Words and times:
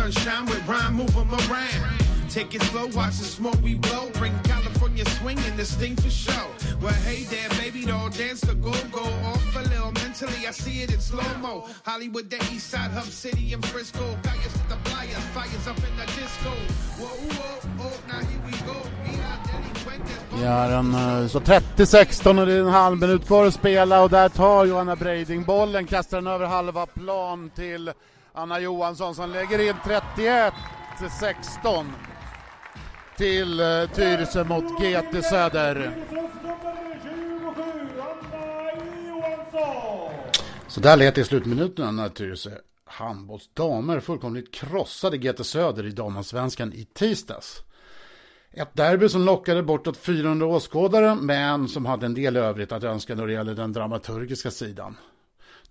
sunshine 0.00 0.46
with 0.46 0.66
rhyme, 0.66 0.94
move 0.94 1.14
them 1.14 1.30
around. 1.30 2.00
Take 2.30 2.54
it 2.54 2.62
slow, 2.62 2.86
watch 2.98 3.18
the 3.18 3.28
smoke 3.38 3.60
we 3.62 3.74
blow. 3.74 4.08
Bring 4.14 4.34
California 4.44 5.04
swinging, 5.18 5.56
this 5.56 5.74
thing 5.74 5.94
for 5.96 6.08
show. 6.08 6.46
Well, 6.80 6.94
hey 7.08 7.24
there, 7.24 7.50
baby 7.60 7.84
doll, 7.84 8.08
dance 8.08 8.40
the 8.40 8.54
go 8.54 8.72
go 8.92 9.04
off 9.30 9.56
a 9.56 9.62
little. 9.72 9.92
Mentally, 9.92 10.46
I 10.46 10.52
see 10.52 10.82
it 10.84 10.94
in 10.94 11.00
slow 11.00 11.30
mo. 11.38 11.66
Hollywood, 11.84 12.30
the 12.30 12.38
East 12.52 12.70
Side, 12.70 12.92
Hub 12.92 13.10
City, 13.24 13.52
and 13.52 13.64
Frisco. 13.66 14.06
Guys 14.22 14.54
at 14.60 14.68
the 14.72 14.78
flyers, 14.88 15.26
fires 15.34 15.66
up 15.70 15.78
in 15.88 15.94
the 16.00 16.06
disco. 16.18 16.52
Whoa, 17.00 17.08
whoa, 17.36 17.86
oh, 17.86 17.96
now 18.08 18.20
here 18.28 18.42
we 18.46 18.52
go. 18.70 18.78
Vi 19.04 19.12
delincuentes. 19.50 20.42
en, 20.72 20.94
eh, 20.94 21.28
så 21.28 21.40
30-16 21.40 22.38
och 22.38 22.46
det 22.46 22.52
är 22.52 22.60
en 22.60 22.66
halv 22.68 22.98
minut 22.98 23.26
kvar 23.26 23.46
att 23.46 23.54
spela 23.54 24.02
och 24.02 24.10
där 24.10 24.28
tar 24.28 24.64
Johanna 24.64 24.96
Breiding 24.96 25.44
bollen, 25.44 25.86
kastar 25.86 26.16
den 26.16 26.26
över 26.26 26.46
halva 26.46 26.86
plan 26.86 27.50
till 27.54 27.92
Anna 28.32 28.60
Johansson 28.60 29.14
som 29.14 29.30
lägger 29.30 29.58
in 29.58 29.74
31-16 29.74 30.52
till 33.16 33.60
eh, 33.60 33.66
Tyresö 33.94 34.44
mot 34.44 34.64
GT 34.64 35.24
Söder. 35.24 36.04
Så 40.68 40.80
där 40.80 40.96
lät 40.96 41.14
det 41.14 41.20
i 41.20 41.24
slutminuterna 41.24 41.90
när 41.90 42.08
Tyresö 42.08 42.50
handbollsdamer 42.84 44.00
fullkomligt 44.00 44.54
krossade 44.54 45.18
GT 45.18 45.46
Söder 45.46 45.86
i 45.86 45.90
damallsvenskan 45.90 46.72
i 46.72 46.84
tisdags. 46.84 47.62
Ett 48.52 48.76
derby 48.76 49.08
som 49.08 49.24
lockade 49.24 49.62
bortåt 49.62 49.96
400 49.96 50.46
åskådare, 50.46 51.14
men 51.14 51.68
som 51.68 51.86
hade 51.86 52.06
en 52.06 52.14
del 52.14 52.36
övrigt 52.36 52.72
att 52.72 52.84
önska 52.84 53.14
när 53.14 53.26
det 53.26 53.32
gäller 53.32 53.54
den 53.54 53.72
dramaturgiska 53.72 54.50
sidan. 54.50 54.96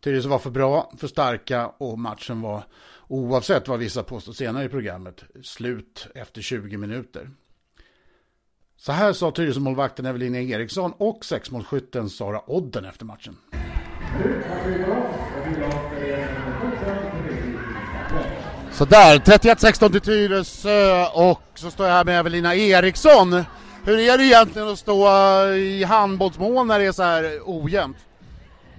Tyresö 0.02 0.30
var 0.30 0.40
för 0.40 0.50
bra, 0.50 0.92
för 0.98 1.08
starka 1.08 1.68
och 1.68 2.00
matchen 2.00 2.42
var, 2.42 2.64
oavsett 3.08 3.68
vad 3.68 3.80
vissa 3.80 4.04
påstår 4.04 4.34
senare 4.34 4.66
i 4.66 4.70
programmet, 4.70 5.24
slut 5.44 6.08
efter 6.16 6.42
20 6.42 6.78
minuter. 6.78 7.30
Så 8.78 8.92
här 8.92 9.14
sa 9.14 9.32
Tyresö-målvakten 9.32 10.06
Evelina 10.06 10.40
Eriksson 10.40 10.94
och 10.98 11.26
sexmålsskytten 11.26 12.10
Sara 12.10 12.50
Odden 12.50 12.86
efter 12.86 13.06
matchen. 13.06 13.38
Sådär, 18.72 19.20
31-16 19.20 19.92
till 19.92 20.02
Tyresö 20.02 21.06
och 21.14 21.42
så 21.56 21.72
står 21.72 21.88
jag 21.88 21.94
här 21.94 22.06
med 22.06 22.20
Evelina 22.20 22.56
Eriksson. 22.56 23.44
Hur 23.86 24.00
är 24.00 24.18
det 24.18 24.24
egentligen 24.24 24.68
att 24.68 24.80
stå 24.80 25.08
i 25.54 25.84
handbollsmål 25.84 26.68
när 26.68 26.80
det 26.80 26.86
är 26.86 26.92
så 26.92 27.04
här 27.04 27.40
ojämnt? 27.46 27.98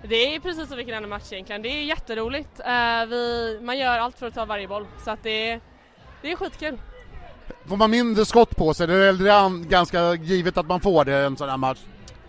Det 0.02 0.34
är 0.34 0.40
precis 0.40 0.68
som 0.68 0.76
vilken 0.76 0.96
annan 0.96 1.10
match 1.10 1.32
egentligen. 1.32 1.62
Det 1.62 1.68
är 1.68 1.82
jätteroligt. 1.82 2.60
Uh, 2.60 3.08
vi, 3.08 3.58
man 3.62 3.78
gör 3.78 3.98
allt 3.98 4.18
för 4.18 4.26
att 4.26 4.34
ta 4.34 4.44
varje 4.44 4.68
boll 4.68 4.86
så 5.04 5.10
att 5.10 5.22
det, 5.22 5.50
är, 5.50 5.60
det 6.22 6.32
är 6.32 6.36
skitkul. 6.36 6.78
Får 7.66 7.76
man 7.76 7.90
mindre 7.90 8.24
skott 8.24 8.56
på 8.56 8.74
sig? 8.74 8.86
Det 8.86 8.94
är 8.94 9.12
väl 9.12 9.64
ganska 9.64 10.14
givet 10.14 10.56
att 10.58 10.66
man 10.66 10.80
får 10.80 11.04
det 11.04 11.16
en 11.16 11.36
sån 11.36 11.48
här 11.48 11.56
match? 11.56 11.78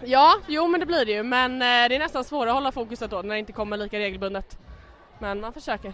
Ja, 0.04 0.38
jo 0.48 0.68
men 0.68 0.80
det 0.80 0.86
blir 0.86 1.06
det 1.06 1.12
ju 1.12 1.24
men 1.24 1.54
uh, 1.54 1.60
det 1.60 1.96
är 1.96 2.00
nästan 2.00 2.24
svårare 2.24 2.50
att 2.50 2.56
hålla 2.56 2.72
fokuset 2.72 3.12
då 3.12 3.22
när 3.22 3.34
det 3.34 3.40
inte 3.40 3.54
kommer 3.54 3.78
lika 3.78 4.00
regelbundet. 4.00 4.58
Men 5.20 5.40
man 5.42 5.54
försöker. 5.54 5.94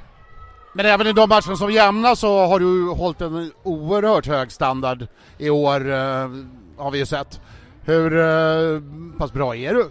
Men 0.74 0.86
även 0.86 1.08
i 1.08 1.14
de 1.14 1.30
matcherna 1.30 1.56
som 1.56 1.72
jämna 1.72 2.16
så 2.16 2.46
har 2.46 2.60
du 2.60 2.90
hållit 2.90 3.22
en 3.22 3.52
oerhört 3.64 4.28
hög 4.28 4.52
standard 4.52 5.08
i 5.38 5.50
år, 5.50 5.92
eh, 5.92 6.30
har 6.78 6.92
vi 6.92 6.98
ju 6.98 7.06
sett. 7.06 7.42
Hur 7.86 8.18
eh, 8.18 8.82
pass 9.18 9.34
bra 9.34 9.56
är 9.56 9.74
du? 9.74 9.90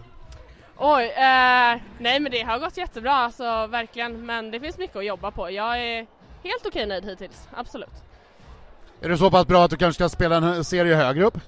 Oj, 0.78 1.04
eh, 1.04 1.81
nej 1.98 2.20
men 2.20 2.32
det 2.32 2.42
har 2.42 2.59
gått 2.59 2.76
jättebra 2.76 3.12
alltså 3.12 3.66
verkligen 3.66 4.26
men 4.26 4.50
det 4.50 4.60
finns 4.60 4.78
mycket 4.78 4.97
att 4.97 5.04
jobba 5.04 5.31
på. 5.31 5.50
Jag 5.50 5.78
är 5.78 6.06
helt 6.44 6.66
okej 6.66 6.87
nöjd 6.87 7.04
hittills, 7.04 7.48
absolut. 7.54 8.03
Är 9.00 9.09
du 9.09 9.19
så 9.19 9.31
pass 9.31 9.47
bra 9.47 9.64
att 9.64 9.70
du 9.70 9.76
kanske 9.76 10.04
ska 10.04 10.09
spela 10.09 10.37
en 10.37 10.64
serie 10.64 10.94
högre 10.94 11.25
upp? 11.25 11.38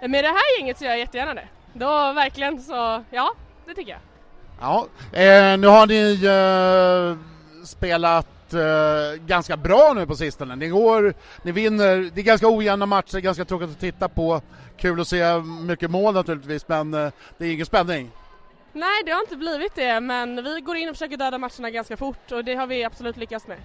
Med 0.00 0.24
det 0.24 0.28
här 0.28 0.58
gänget 0.58 0.78
så 0.78 0.84
gör 0.84 0.90
jag 0.90 0.98
jättegärna 0.98 1.34
det. 1.34 1.48
Då 1.72 2.12
verkligen 2.12 2.60
så, 2.60 3.04
ja 3.10 3.32
det 3.66 3.74
tycker 3.74 3.90
jag. 3.90 4.00
Ja, 4.60 4.86
eh, 5.12 5.58
nu 5.58 5.66
har 5.66 5.86
ni 5.86 6.24
eh, 6.24 7.64
spelat 7.66 8.54
eh, 8.54 9.20
ganska 9.26 9.56
bra 9.56 9.92
nu 9.96 10.06
på 10.06 10.16
sistone. 10.16 10.56
Ni 10.56 10.68
går, 10.68 11.14
ni 11.42 11.52
vinner, 11.52 12.10
det 12.14 12.20
är 12.20 12.24
ganska 12.24 12.48
ojämna 12.48 12.86
matcher, 12.86 13.18
ganska 13.18 13.44
tråkigt 13.44 13.70
att 13.70 13.80
titta 13.80 14.08
på. 14.08 14.40
Kul 14.76 15.00
att 15.00 15.08
se 15.08 15.38
mycket 15.40 15.90
mål 15.90 16.14
naturligtvis, 16.14 16.68
men 16.68 16.94
eh, 16.94 17.10
det 17.38 17.46
är 17.46 17.52
ingen 17.52 17.66
spänning. 17.66 18.10
Nej, 18.78 19.02
det 19.04 19.10
har 19.10 19.20
inte 19.20 19.36
blivit 19.36 19.74
det, 19.74 20.00
men 20.00 20.44
vi 20.44 20.60
går 20.60 20.76
in 20.76 20.88
och 20.88 20.94
försöker 20.94 21.16
döda 21.16 21.38
matcherna 21.38 21.70
ganska 21.70 21.96
fort 21.96 22.32
och 22.32 22.44
det 22.44 22.54
har 22.54 22.66
vi 22.66 22.84
absolut 22.84 23.16
lyckats 23.16 23.46
med. 23.46 23.58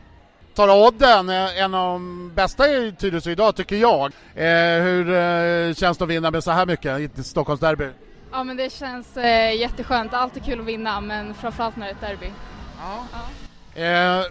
Tara 0.53 0.87
Odden, 0.87 1.29
en 1.29 1.73
av 1.73 1.93
de 1.93 2.31
bästa 2.35 2.67
i 2.67 2.91
Tyresö 2.91 3.31
idag 3.31 3.55
tycker 3.55 3.75
jag. 3.75 4.11
Eh, 4.35 4.83
hur 4.83 5.09
eh, 5.09 5.73
känns 5.73 5.97
det 5.97 6.03
att 6.03 6.09
vinna 6.09 6.31
med 6.31 6.43
så 6.43 6.51
här 6.51 6.65
mycket 6.65 6.99
i 6.99 7.03
ett 7.03 7.25
Stockholmsderby? 7.25 7.89
Ja 8.31 8.43
men 8.43 8.57
det 8.57 8.73
känns 8.73 9.17
eh, 9.17 9.55
jätteskönt, 9.55 10.13
alltid 10.13 10.45
kul 10.45 10.59
att 10.59 10.65
vinna 10.65 11.01
men 11.01 11.33
framförallt 11.33 11.75
när 11.75 11.85
det 11.85 11.91
är 11.91 11.95
ett 11.95 12.01
derby. 12.01 12.31
Ja. 12.79 13.05
ja. 13.75 13.81
Eh, 13.81 14.25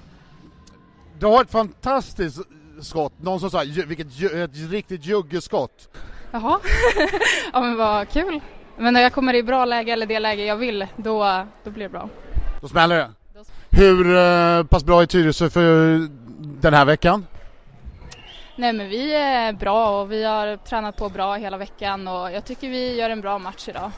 du 1.19 1.27
har 1.27 1.43
ett 1.43 1.51
fantastiskt 1.51 2.39
skott, 2.83 3.13
någon 3.21 3.41
som 3.41 3.51
sa 3.51 3.65
vilket 3.87 4.07
ett 4.33 4.71
riktigt 4.71 5.05
juggeskott. 5.05 5.97
Jaha, 6.33 6.61
ja 7.53 7.61
men 7.61 7.77
vad 7.77 8.09
kul. 8.09 8.41
Men 8.83 8.95
när 8.95 9.01
jag 9.01 9.13
kommer 9.13 9.35
i 9.35 9.43
bra 9.43 9.65
läge 9.65 9.93
eller 9.93 10.07
det 10.07 10.19
läge 10.19 10.45
jag 10.45 10.57
vill, 10.57 10.87
då, 10.97 11.47
då 11.65 11.71
blir 11.71 11.83
det 11.85 11.89
bra. 11.89 12.09
Då 12.61 12.69
smäller 12.69 12.97
det? 12.97 13.11
Hur 13.71 14.17
eh, 14.17 14.65
pass 14.65 14.85
bra 14.85 15.03
är 15.03 15.07
Tyresö 15.07 15.51
för 15.51 15.99
den 16.61 16.75
här 16.75 16.85
veckan? 16.85 17.27
Nej 18.57 18.73
men 18.73 18.89
vi 18.89 19.15
är 19.15 19.53
bra 19.53 20.01
och 20.01 20.13
vi 20.13 20.25
har 20.25 20.57
tränat 20.57 20.97
på 20.97 21.09
bra 21.09 21.35
hela 21.35 21.57
veckan 21.57 22.09
och 22.09 22.33
jag 22.33 22.45
tycker 22.45 22.69
vi 22.69 22.97
gör 22.97 23.11
en 23.11 23.21
bra 23.21 23.39
match 23.39 23.69
idag. 23.69 23.91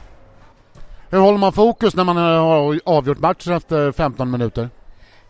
Hur 1.11 1.19
håller 1.19 1.39
man 1.39 1.53
fokus 1.53 1.95
när 1.95 2.05
man 2.05 2.17
har 2.17 2.81
avgjort 2.85 3.19
matchen 3.19 3.53
efter 3.53 3.93
15 3.93 4.31
minuter? 4.31 4.69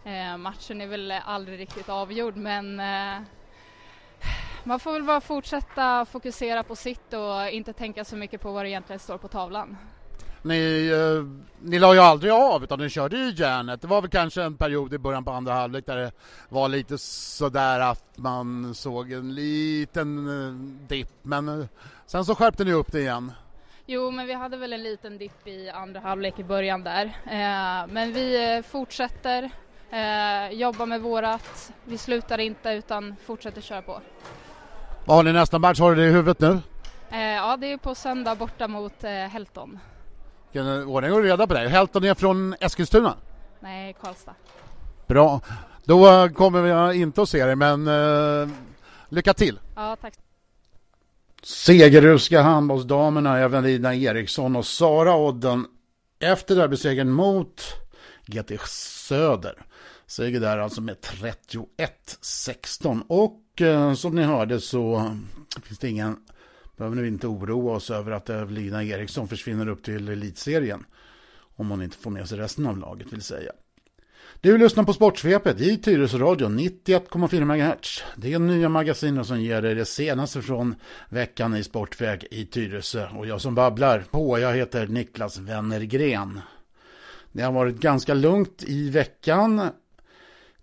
Eh, 0.05 0.37
matchen 0.37 0.81
är 0.81 0.87
väl 0.87 1.15
aldrig 1.27 1.61
riktigt 1.61 1.89
avgjord 1.89 2.37
men 2.37 2.81
eh, 2.81 3.23
man 4.65 4.81
får 4.81 4.93
väl 4.93 5.03
bara 5.03 5.21
fortsätta 5.21 6.05
fokusera 6.05 6.63
på 6.63 6.77
sitt 6.77 7.13
och 7.13 7.51
inte 7.51 7.73
tänka 7.73 8.05
så 8.05 8.17
mycket 8.17 8.41
på 8.41 8.53
vad 8.53 8.65
det 8.65 8.69
egentligen 8.69 9.01
står 9.01 9.19
på 9.19 9.29
tavlan. 9.29 9.77
Ni, 10.43 10.91
eh, 10.93 11.25
ni 11.61 11.79
la 11.79 11.95
ju 11.95 12.01
aldrig 12.01 12.33
av 12.33 12.65
utan 12.65 12.79
ni 12.79 12.89
körde 12.89 13.17
ju 13.17 13.31
järnet. 13.31 13.81
Det 13.81 13.87
var 13.87 14.01
väl 14.01 14.11
kanske 14.11 14.43
en 14.43 14.57
period 14.57 14.95
i 14.95 14.99
början 14.99 15.25
på 15.25 15.31
andra 15.31 15.53
halvlek 15.53 15.87
där 15.87 15.97
det 15.97 16.13
var 16.49 16.69
lite 16.69 16.99
sådär 16.99 17.81
att 17.81 18.19
man 18.19 18.75
såg 18.75 19.13
en 19.13 19.35
liten 19.35 20.29
eh, 20.29 20.55
dipp 20.89 21.13
men 21.23 21.49
eh, 21.49 21.67
sen 22.07 22.25
så 22.25 22.35
skärpte 22.35 22.65
ni 22.65 22.73
upp 22.73 22.93
det 22.93 23.01
igen. 23.01 23.33
Jo, 23.87 24.11
men 24.11 24.27
vi 24.27 24.33
hade 24.33 24.57
väl 24.57 24.73
en 24.73 24.83
liten 24.83 25.19
dipp 25.19 25.47
i 25.47 25.71
andra 25.71 26.01
halvlek 26.01 26.39
i 26.39 26.45
början 26.45 26.85
där. 26.85 27.05
Eh, 27.07 27.87
men 27.93 28.13
vi 28.13 28.63
fortsätter 28.69 29.51
eh, 29.91 30.51
jobba 30.51 30.87
med 30.87 31.01
vårat. 31.01 31.73
Vi 31.85 31.99
slutar 31.99 32.39
inte 32.39 32.71
utan 32.71 33.17
fortsätter 33.27 33.61
köra 33.61 33.83
på. 33.83 34.01
Vad 35.07 35.17
har 35.17 35.23
ni 35.23 35.33
nästa 35.33 35.59
match? 35.59 35.81
Har 35.81 35.95
du 35.95 36.03
det 36.03 36.09
i 36.09 36.13
huvudet 36.13 36.41
nu? 36.41 36.61
Eh, 37.11 37.21
ja, 37.21 37.57
det 37.57 37.73
är 37.73 37.77
på 37.77 37.95
söndag 37.95 38.35
borta 38.35 38.69
mot 38.69 39.05
eh, 39.05 39.11
Helton. 39.11 39.79
Vilken 40.53 40.85
ordning 40.85 41.13
och 41.13 41.23
reda 41.23 41.47
på 41.47 41.55
dig. 41.55 41.69
Helton 41.69 42.05
är 42.05 42.15
från 42.15 42.55
Eskilstuna? 42.61 43.15
Nej, 43.61 43.97
Karlstad. 44.01 44.35
Bra. 45.07 45.41
Då 45.85 46.29
kommer 46.29 46.89
vi 46.91 47.01
inte 47.01 47.23
att 47.23 47.29
se 47.29 47.45
dig, 47.45 47.57
men 47.57 47.89
eh, 47.89 48.49
lycka 49.09 49.35
till. 49.35 49.61
Ja, 49.75 49.97
tack. 49.97 50.15
Segerruska 51.43 52.43
handbollsdamerna 52.43 53.39
Evelina 53.39 53.95
Eriksson 53.95 54.57
och 54.57 54.67
Sara 54.67 55.17
Odden 55.17 55.67
efter 56.21 56.57
derbysegern 56.57 57.11
mot 57.11 57.63
GT 58.27 58.61
Söder. 58.69 59.67
Seger 60.07 60.41
där 60.41 60.59
alltså 60.59 60.81
med 60.81 60.97
31-16 60.97 63.03
och 63.09 63.41
eh, 63.61 63.95
som 63.95 64.15
ni 64.15 64.23
hörde 64.23 64.61
så 64.61 65.17
finns 65.63 65.79
det 65.79 65.89
ingen 65.89 66.17
behöver 66.77 66.97
ni 66.97 67.09
inte 67.09 67.27
oroa 67.27 67.77
oss 67.77 67.91
över 67.91 68.13
att 68.13 68.31
Evelina 68.31 68.85
Eriksson 68.85 69.29
försvinner 69.29 69.69
upp 69.69 69.83
till 69.83 70.09
elitserien. 70.09 70.85
Om 71.57 71.71
hon 71.71 71.83
inte 71.83 71.97
får 71.97 72.11
med 72.11 72.29
sig 72.29 72.39
resten 72.39 72.67
av 72.67 72.79
laget 72.79 73.13
vill 73.13 73.23
säga. 73.23 73.53
Du 74.41 74.59
lyssnar 74.59 74.85
på 74.85 74.93
Sportsvepet 74.93 75.61
i 75.61 75.77
Tyresö 75.77 76.19
Radio 76.19 76.49
91,4 76.49 77.45
MHz. 77.45 78.03
Det 78.17 78.33
är 78.33 78.39
nya 78.39 78.69
magasinet 78.69 79.27
som 79.27 79.41
ger 79.41 79.63
dig 79.63 79.75
det 79.75 79.85
senaste 79.85 80.43
från 80.43 80.75
veckan 81.09 81.57
i 81.57 81.65
sportväg 81.65 82.27
i 82.31 82.47
Tyresö. 82.47 83.09
Och 83.09 83.27
jag 83.27 83.41
som 83.41 83.55
babblar 83.55 84.05
på, 84.11 84.39
jag 84.39 84.57
heter 84.57 84.87
Niklas 84.87 85.39
Wennergren. 85.39 86.41
Det 87.33 87.43
har 87.43 87.53
varit 87.53 87.77
ganska 87.77 88.15
lugnt 88.15 88.65
i 88.67 88.91
veckan 88.91 89.71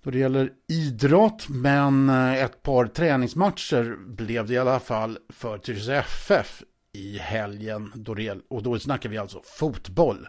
då 0.03 0.12
det 0.12 0.19
gäller 0.19 0.50
idrott, 0.68 1.50
men 1.50 2.09
eh, 2.09 2.44
ett 2.44 2.63
par 2.63 2.86
träningsmatcher 2.86 3.98
blev 4.07 4.48
det 4.48 4.53
i 4.53 4.57
alla 4.57 4.80
fall 4.80 5.18
för 5.30 5.57
Tyresö 5.57 5.94
FF 5.94 6.63
i 6.94 7.18
helgen. 7.18 7.92
Då 7.95 8.13
det, 8.13 8.38
och 8.50 8.63
då 8.63 8.80
snackar 8.80 9.09
vi 9.09 9.18
alltså 9.18 9.42
fotboll. 9.59 10.27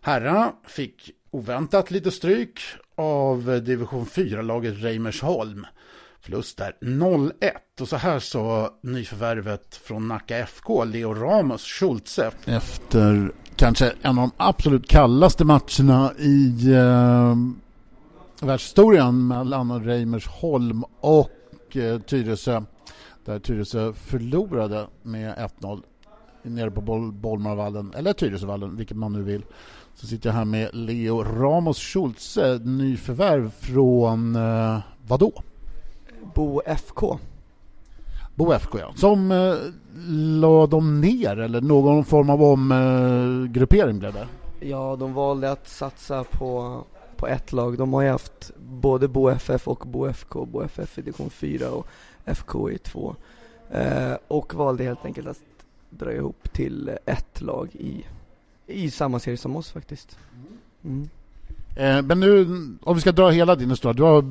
Herrarna 0.00 0.52
fick 0.66 1.10
oväntat 1.30 1.90
lite 1.90 2.10
stryk 2.10 2.60
av 2.94 3.50
eh, 3.50 3.56
division 3.56 4.06
4-laget 4.06 4.82
Reimersholm. 4.82 5.66
Förlust 6.20 6.58
där 6.58 6.76
0-1 6.80 7.32
och 7.80 7.88
så 7.88 7.96
här 7.96 8.18
sa 8.18 8.78
nyförvärvet 8.82 9.76
från 9.76 10.08
Nacka 10.08 10.38
FK, 10.38 10.84
Leo 10.84 11.14
Ramos 11.14 11.64
Schultze. 11.64 12.30
Efter 12.44 13.32
kanske 13.56 13.92
en 14.02 14.18
av 14.18 14.28
de 14.28 14.30
absolut 14.36 14.88
kallaste 14.88 15.44
matcherna 15.44 16.12
i 16.18 16.72
eh, 16.72 17.34
världshistorien 18.40 19.26
mellan 19.26 19.84
Reimersholm 19.84 20.84
och 21.00 21.76
eh, 21.76 21.98
Tyresö. 22.00 22.62
Där 23.24 23.38
Tyresö 23.38 23.92
förlorade 23.92 24.86
med 25.02 25.50
1-0 25.60 25.82
nere 26.42 26.70
på 26.70 26.80
Bol 26.80 27.12
Bollmarvallen, 27.12 27.94
eller 27.96 28.12
Tyresövallen, 28.12 28.76
vilket 28.76 28.96
man 28.96 29.12
nu 29.12 29.22
vill. 29.22 29.44
Så 29.94 30.06
sitter 30.06 30.28
jag 30.28 30.34
här 30.34 30.44
med 30.44 30.70
Leo 30.72 31.22
Ramos 31.22 31.78
Schultze, 31.78 32.60
nyförvärv 32.64 33.50
från 33.50 34.36
eh, 34.36 34.78
vadå? 35.06 35.32
Bo 36.34 36.60
FK. 36.66 37.18
Bo 38.34 38.52
FK 38.52 38.78
ja. 38.78 38.92
Som 38.96 39.30
eh, 39.30 39.54
la 40.40 40.66
de 40.66 41.00
ner 41.00 41.38
eller 41.38 41.60
någon 41.60 42.04
form 42.04 42.30
av 42.30 42.42
omgruppering 42.42 43.96
eh, 43.96 43.98
blev 43.98 44.12
det? 44.12 44.26
Ja, 44.60 44.96
de 44.96 45.14
valde 45.14 45.50
att 45.50 45.68
satsa 45.68 46.24
på, 46.24 46.84
på 47.16 47.26
ett 47.26 47.52
lag. 47.52 47.78
De 47.78 47.92
har 47.92 48.02
ju 48.02 48.08
haft 48.08 48.50
både 48.58 49.08
Bo 49.08 49.28
FF 49.28 49.68
och 49.68 49.84
Bo 49.86 50.06
FK. 50.06 50.44
Bo 50.44 50.62
FF 50.62 50.98
i 50.98 51.02
division 51.02 51.30
4 51.30 51.70
och 51.70 51.86
FK 52.24 52.70
i 52.70 52.78
2. 52.78 53.16
Eh, 53.70 54.14
och 54.28 54.54
valde 54.54 54.84
helt 54.84 55.04
enkelt 55.04 55.28
att 55.28 55.40
dra 55.90 56.12
ihop 56.12 56.52
till 56.52 56.90
ett 57.04 57.40
lag 57.40 57.68
i, 57.72 58.04
i 58.66 58.90
samma 58.90 59.18
serie 59.18 59.36
som 59.36 59.56
oss 59.56 59.70
faktiskt. 59.70 60.18
Mm. 60.84 61.08
Eh, 61.76 62.02
men 62.02 62.20
nu, 62.20 62.46
om 62.82 62.94
vi 62.94 63.00
ska 63.00 63.12
dra 63.12 63.30
hela 63.30 63.56
din 63.56 63.70
historia. 63.70 63.92
Du 63.92 64.02
har, 64.02 64.22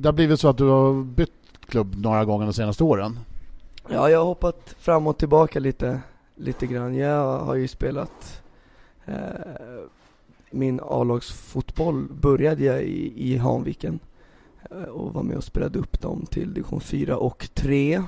det 0.00 0.08
har 0.08 0.12
blivit 0.12 0.40
så 0.40 0.48
att 0.48 0.58
du 0.58 0.64
har 0.64 1.04
bytt 1.04 1.32
klubb 1.66 1.94
några 1.96 2.24
gånger 2.24 2.46
de 2.46 2.52
senaste 2.52 2.84
åren. 2.84 3.18
Ja, 3.88 4.10
jag 4.10 4.18
har 4.18 4.26
hoppat 4.26 4.74
fram 4.78 5.06
och 5.06 5.18
tillbaka 5.18 5.60
lite, 5.60 6.00
lite 6.34 6.66
grann. 6.66 6.96
Jag 6.96 7.38
har 7.38 7.54
ju 7.54 7.68
spelat 7.68 8.42
eh, 9.04 9.14
min 10.52 10.80
A-lagsfotboll 10.82 12.08
började 12.20 12.64
jag 12.64 12.82
i, 12.82 13.32
i 13.32 13.36
Hanviken 13.36 13.98
eh, 14.70 14.82
och 14.82 15.14
var 15.14 15.22
med 15.22 15.36
och 15.36 15.44
spelade 15.44 15.78
upp 15.78 16.00
dem 16.00 16.26
till 16.30 16.54
division 16.54 16.80
4 16.80 17.16
och 17.16 17.48
3. 17.54 18.02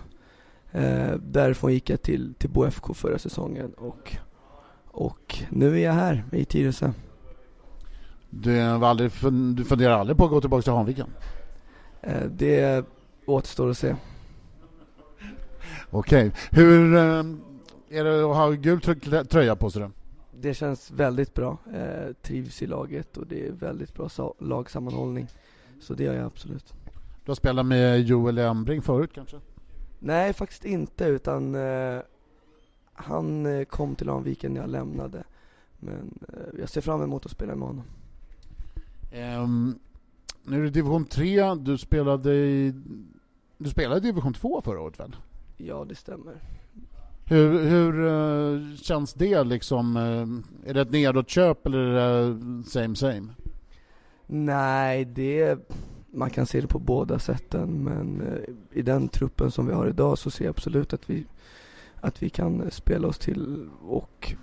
Eh, 0.73 1.13
därifrån 1.19 1.73
gick 1.73 1.91
jag 1.91 2.03
till, 2.03 2.35
till 2.35 2.51
BoFK 2.51 2.95
förra 2.95 3.19
säsongen 3.19 3.73
och, 3.73 4.17
och 4.87 5.37
nu 5.51 5.75
är 5.75 5.85
jag 5.85 5.93
här 5.93 6.25
i 6.33 6.45
Tyresö. 6.45 6.93
Du, 8.31 8.61
aldrig, 8.61 9.11
du 9.55 9.65
funderar 9.65 9.99
aldrig 9.99 10.17
på 10.17 10.25
att 10.25 10.31
gå 10.31 10.41
tillbaka 10.41 10.63
till 10.63 10.73
Hanviken? 10.73 11.11
Eh, 12.03 12.23
det 12.31 12.85
återstår 13.27 13.71
att 13.71 13.79
se. 13.79 13.97
Okej. 15.91 16.33
Hur 16.51 16.95
eh, 16.95 17.25
är 17.91 18.05
det 18.05 18.31
att 18.31 18.37
ha 18.37 18.51
gul 18.51 18.81
tröja 19.27 19.57
på 19.57 19.71
sig? 19.71 19.83
Då? 19.83 19.91
Det 20.45 20.55
känns 20.55 20.91
väldigt 20.91 21.35
bra. 21.35 21.59
Eh, 21.75 22.13
trivs 22.23 22.63
i 22.63 22.67
laget 22.67 23.17
och 23.17 23.27
det 23.27 23.47
är 23.47 23.53
väldigt 23.53 23.95
bra 23.95 24.35
lagsammanhållning. 24.39 25.29
Så 25.81 25.95
det 25.95 26.05
gör 26.05 26.15
jag 26.15 26.27
absolut. 26.27 26.75
Du 27.25 27.31
har 27.31 27.35
spelat 27.35 27.67
med 27.67 28.01
Joel 28.01 28.39
Embring 28.39 28.83
förut 28.83 29.11
kanske? 29.15 29.37
Nej, 29.99 30.33
faktiskt 30.33 30.65
inte 30.65 31.05
utan 31.05 31.55
eh, 31.55 32.01
han 32.93 33.47
eh, 33.47 33.65
kom 33.65 33.97
till 33.97 34.09
Anviken 34.09 34.55
när 34.55 34.61
jag 34.61 34.71
lämnade. 34.71 35.25
Men 35.79 36.19
eh, 36.29 36.61
jag 36.61 36.69
ser 36.69 36.81
fram 36.81 37.03
emot 37.03 37.27
att 37.27 37.33
spela 37.33 37.57
med 37.57 37.69
honom. 37.69 37.85
Um, 39.43 39.79
nu 40.43 40.59
är 40.59 40.63
det 40.63 40.71
division 40.71 41.05
3, 41.05 41.55
du 41.55 41.79
spelade 41.79 42.35
i 42.35 42.75
du 43.59 43.71
spelade 43.71 43.97
i 43.97 44.01
division 44.01 44.35
2 44.35 44.61
förra 44.61 44.81
året 44.81 45.01
väl? 45.01 45.17
Ja, 45.57 45.85
det 45.85 45.95
stämmer. 45.95 46.41
Hur, 47.27 47.69
hur 47.69 48.01
uh, 48.01 48.77
känns 48.77 49.15
det 49.15 49.45
liksom? 49.45 49.97
Uh, 49.97 50.69
är 50.71 50.75
det 50.75 50.81
ett 50.81 50.91
nedåtköp 50.91 51.67
eller 51.67 51.79
är 51.79 52.29
det 52.29 52.71
same 52.71 52.97
same? 52.97 53.29
Nej, 54.27 55.05
det 55.05 55.59
man 56.13 56.31
kan 56.31 56.47
se 56.47 56.61
det 56.61 56.67
på 56.67 56.79
båda 56.79 57.19
sätten 57.19 57.85
men 57.85 58.21
uh, 58.21 58.79
i 58.79 58.83
den 58.83 59.09
truppen 59.09 59.51
som 59.51 59.67
vi 59.67 59.73
har 59.73 59.87
idag 59.87 60.19
så 60.19 60.31
ser 60.31 60.45
jag 60.45 60.51
absolut 60.51 60.93
att 60.93 61.11
vi 61.11 61.27
att 62.01 62.23
vi 62.23 62.31
kan 62.31 62.71
spela 62.71 63.09
oss 63.09 63.19
till 63.19 63.69
och 63.87 64.35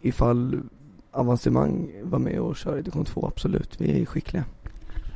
ifall 0.00 0.62
avancemang 1.10 1.92
var 2.02 2.18
med 2.18 2.40
och 2.40 2.56
köra 2.56 2.78
i 2.78 2.82
division 2.82 3.04
2, 3.04 3.26
absolut. 3.26 3.80
Vi 3.80 4.02
är 4.02 4.06
skickliga. 4.06 4.44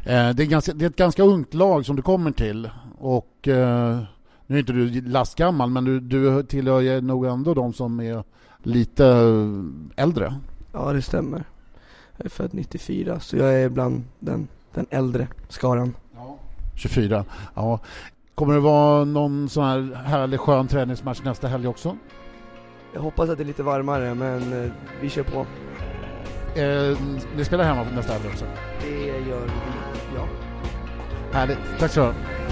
Det 0.04 0.10
är, 0.10 0.34
ganska, 0.34 0.72
det 0.72 0.84
är 0.84 0.90
ett 0.90 0.96
ganska 0.96 1.22
ungt 1.22 1.54
lag 1.54 1.86
som 1.86 1.96
du 1.96 2.02
kommer 2.02 2.30
till 2.30 2.70
och 2.98 3.48
nu 4.46 4.56
är 4.56 4.60
inte 4.60 4.72
du 4.72 5.00
lastgammal, 5.00 5.70
men 5.70 5.84
du, 5.84 6.00
du 6.00 6.42
tillhör 6.42 7.00
nog 7.00 7.26
ändå 7.26 7.54
de 7.54 7.72
som 7.72 8.00
är 8.00 8.24
lite 8.62 9.06
äldre. 9.96 10.34
Ja, 10.72 10.92
det 10.92 11.02
stämmer. 11.02 11.44
Jag 12.16 12.26
är 12.26 12.30
född 12.30 12.54
94, 12.54 13.20
så 13.20 13.36
jag 13.36 13.54
är 13.54 13.68
bland 13.68 14.04
den, 14.18 14.48
den 14.74 14.86
äldre 14.90 15.28
skaran. 15.48 15.96
Ja. 16.14 16.36
24, 16.74 17.24
ja. 17.54 17.80
Kommer 18.34 18.54
det 18.54 18.60
vara 18.60 19.04
någon 19.04 19.48
sån 19.48 19.64
här 19.64 19.94
härlig 20.04 20.40
skön 20.40 20.68
träningsmatch 20.68 21.22
nästa 21.24 21.48
helg 21.48 21.66
också? 21.66 21.96
Jag 22.94 23.00
hoppas 23.00 23.30
att 23.30 23.38
det 23.38 23.42
är 23.42 23.46
lite 23.46 23.62
varmare, 23.62 24.14
men 24.14 24.64
eh, 24.64 24.70
vi 25.00 25.08
kör 25.08 25.22
på. 25.22 25.46
Eh, 26.60 26.98
ni 27.36 27.44
spelar 27.44 27.64
hemma 27.64 27.86
nästa 27.94 28.12
helg 28.12 28.28
också? 28.28 28.44
Det 28.80 29.06
gör 29.06 29.40
vi, 29.44 29.50
ja. 30.16 30.26
Härligt. 31.32 31.58
Tack 31.78 31.90
så 31.90 32.06
mycket. 32.06 32.43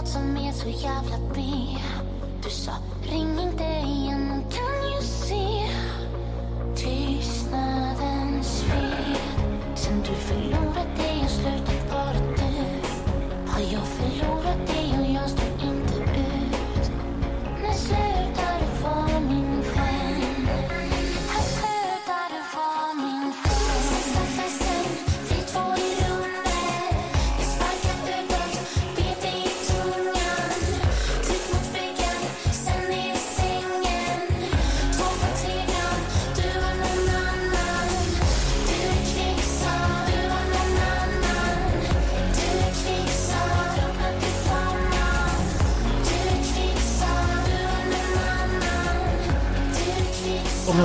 Något 0.00 0.08
som 0.08 0.36
är 0.36 0.52
så 0.52 0.68
jävla 0.68 1.18
B 1.34 1.40
Du 2.42 2.50
sa 2.50 2.72
ring 3.10 3.34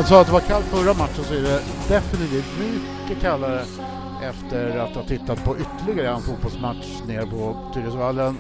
sa 0.08 0.22
att 0.22 0.28
det 0.28 0.34
var 0.34 0.40
kallt 0.40 0.66
förra 0.66 0.94
matchen 0.94 1.24
så 1.24 1.34
är 1.34 1.42
det 1.42 1.62
definitivt 1.90 2.60
mycket 2.60 3.22
kallare 3.22 3.62
efter 4.24 4.78
att 4.78 4.96
ha 4.96 5.04
tittat 5.04 5.44
på 5.44 5.56
ytterligare 5.58 6.16
en 6.16 6.22
fotbollsmatch 6.22 7.02
nere 7.08 7.26
på 7.26 7.72
Tyresövallen. 7.74 8.38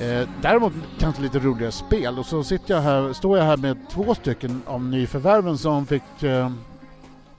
Eh, 0.00 0.28
däremot 0.42 0.72
kanske 0.98 1.22
lite 1.22 1.38
roligare 1.38 1.72
spel 1.72 2.18
och 2.18 2.26
så 2.26 2.44
sitter 2.44 2.74
jag 2.74 2.80
här, 2.80 3.12
står 3.12 3.38
jag 3.38 3.44
här 3.44 3.56
med 3.56 3.90
två 3.90 4.14
stycken 4.14 4.62
av 4.66 4.82
nyförvärven 4.82 5.58
som 5.58 5.86
fick... 5.86 6.22
Eh, 6.22 6.50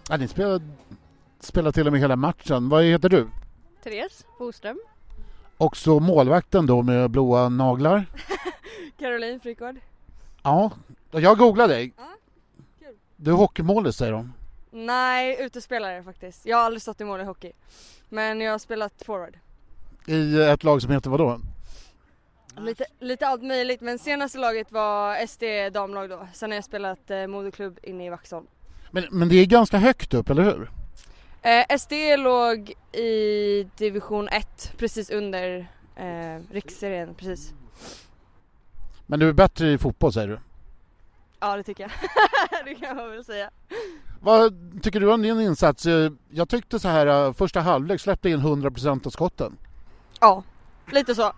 ja, 0.10 0.18
ni 0.18 0.28
spelade, 0.28 0.66
spelade 1.40 1.72
till 1.72 1.88
och 1.88 1.94
med 1.94 2.02
hela 2.02 2.16
matchen. 2.16 2.70
Vad 2.70 2.84
heter 2.84 3.10
du? 3.10 3.28
Therese 3.84 4.26
Boström. 4.40 4.80
Och 5.58 5.78
så 5.78 6.00
målvakten 6.00 6.66
då 6.66 6.82
med 6.82 7.10
blåa 7.10 7.50
naglar. 7.50 8.06
Caroline 9.00 9.40
Frykgård. 9.40 9.76
Ja, 10.44 10.72
jag 11.12 11.38
googlade 11.38 11.74
dig. 11.74 11.94
Ja. 11.98 12.04
Du 13.18 13.32
är 13.32 13.36
hockeymålis 13.36 13.96
säger 13.96 14.12
de. 14.12 14.34
Nej, 14.72 15.38
utespelare 15.40 16.04
faktiskt. 16.04 16.46
Jag 16.46 16.58
har 16.58 16.64
aldrig 16.64 16.82
stått 16.82 17.02
i 17.02 17.04
mål 17.04 17.22
i 17.22 17.24
hockey. 17.24 17.52
Men 18.10 18.42
jag 18.42 18.52
har 18.52 18.60
spelat 18.60 18.94
forward. 19.06 19.38
I 20.06 20.42
ett 20.42 20.64
lag 20.64 20.82
som 20.82 20.92
heter 20.92 21.10
vadå? 21.10 21.40
Lite, 22.58 22.86
lite 23.00 23.28
allt 23.28 23.44
möjligt 23.44 23.82
men 23.82 24.00
senaste 24.00 24.38
laget 24.38 24.72
var 24.72 25.26
SD 25.28 25.74
damlag 25.74 26.10
då. 26.10 26.28
Sen 26.34 26.52
har 26.52 26.56
jag 26.56 26.64
spelat 26.64 27.12
eh, 27.12 27.28
moderklubb 27.28 27.80
inne 27.84 28.06
i 28.06 28.10
Vaxholm. 28.10 28.48
Men, 28.92 29.04
men 29.12 29.30
det 29.30 29.36
är 29.36 29.46
ganska 29.46 29.78
högt 29.78 30.14
upp, 30.14 30.30
eller 30.30 30.44
hur? 30.44 30.72
Eh, 31.42 31.78
SD 31.78 31.94
låg 32.18 32.74
i 32.92 33.64
division 33.78 34.28
1 34.28 34.74
precis 34.78 35.10
under 35.10 35.68
eh, 35.96 36.42
riksserien 36.52 37.16
precis. 37.16 37.54
Men 39.06 39.20
du 39.20 39.30
är 39.30 39.34
bättre 39.34 39.72
i 39.72 39.78
fotboll 39.78 40.14
säger 40.14 40.28
du. 40.28 40.40
Ja 41.40 41.58
det 41.58 41.64
tycker 41.64 41.84
jag. 41.84 41.92
det 42.66 42.76
kan 42.76 42.96
man 42.96 43.10
väl 43.10 43.26
säga. 43.26 43.50
Vad 44.22 44.54
tycker 44.84 45.00
du 45.00 45.14
om 45.14 45.22
din 45.22 45.42
insats? 45.42 45.86
Jag 46.30 46.50
tyckte 46.50 46.80
så 46.80 46.88
här, 46.88 47.08
eh, 47.08 47.34
första 47.34 47.60
halvlek 47.60 48.02
släppte 48.02 48.30
in 48.30 48.40
100% 48.40 49.08
av 49.08 49.10
skotten. 49.10 49.58
Ja, 50.20 50.44
lite 50.92 51.16
så. 51.16 51.34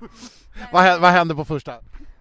Vad, 0.74 1.02
vad 1.02 1.12
hände 1.12 1.36
på 1.36 1.46
första? 1.46 1.74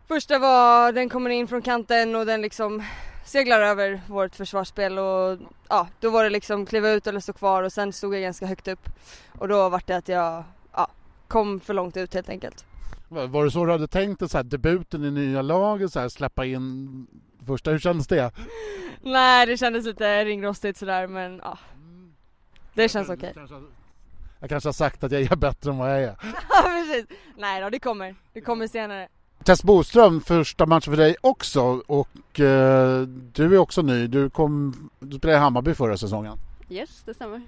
Första 0.08 0.38
var, 0.38 0.92
den 0.92 1.08
kommer 1.08 1.30
in 1.30 1.48
från 1.48 1.62
kanten 1.62 2.16
och 2.16 2.26
den 2.26 2.42
liksom 2.42 2.82
seglar 3.24 3.60
över 3.60 4.00
vårt 4.06 4.36
försvarsspel 4.36 4.98
och 4.98 5.38
ja, 5.68 5.88
då 6.00 6.10
var 6.10 6.24
det 6.24 6.30
liksom 6.30 6.66
kliva 6.66 6.90
ut 6.90 7.06
eller 7.06 7.20
stå 7.20 7.32
kvar 7.32 7.62
och 7.62 7.72
sen 7.72 7.92
stod 7.92 8.14
jag 8.14 8.22
ganska 8.22 8.46
högt 8.46 8.68
upp. 8.68 8.88
Och 9.38 9.48
då 9.48 9.68
var 9.68 9.82
det 9.86 9.96
att 9.96 10.08
jag, 10.08 10.44
ja, 10.72 10.88
kom 11.28 11.60
för 11.60 11.74
långt 11.74 11.96
ut 11.96 12.14
helt 12.14 12.28
enkelt. 12.28 12.64
Var 13.08 13.44
det 13.44 13.50
så 13.50 13.64
du 13.64 13.72
hade 13.72 13.88
tänkt 13.88 14.32
dig, 14.32 14.44
debuten 14.44 15.04
i 15.04 15.10
nya 15.10 15.42
laget, 15.42 15.92
så 15.92 16.00
här, 16.00 16.08
släppa 16.08 16.44
in 16.44 17.06
första? 17.48 17.70
Hur 17.70 17.78
kändes 17.78 18.06
det? 18.06 18.30
Nej, 19.02 19.46
det 19.46 19.56
kändes 19.56 19.86
lite 19.86 20.24
ringrostigt 20.24 20.78
sådär 20.78 21.06
men 21.06 21.40
ja. 21.44 21.58
Det 22.74 22.88
känns 22.88 23.08
okej. 23.08 23.34
Jag 24.40 24.50
kanske 24.50 24.68
har 24.68 24.72
sagt 24.72 25.04
att 25.04 25.12
jag 25.12 25.22
är 25.22 25.36
bättre 25.36 25.70
än 25.70 25.78
vad 25.78 25.90
jag 25.90 26.02
är. 26.02 26.16
Ja 26.50 26.62
precis. 26.62 27.06
Nej 27.36 27.60
då, 27.60 27.70
det 27.70 27.78
kommer. 27.78 28.14
Det 28.32 28.40
kommer 28.40 28.66
senare. 28.66 29.08
Tess 29.44 29.62
Boström, 29.62 30.20
första 30.20 30.66
matchen 30.66 30.94
för 30.94 31.02
dig 31.02 31.16
också 31.20 31.62
och 31.86 32.40
eh, 32.40 33.02
du 33.32 33.54
är 33.54 33.58
också 33.58 33.82
ny. 33.82 34.06
Du, 34.06 34.30
kom, 34.30 34.90
du 35.00 35.18
spelade 35.18 35.38
i 35.38 35.40
Hammarby 35.40 35.74
förra 35.74 35.96
säsongen. 35.96 36.38
Yes, 36.70 37.02
det 37.04 37.14
stämmer. 37.14 37.42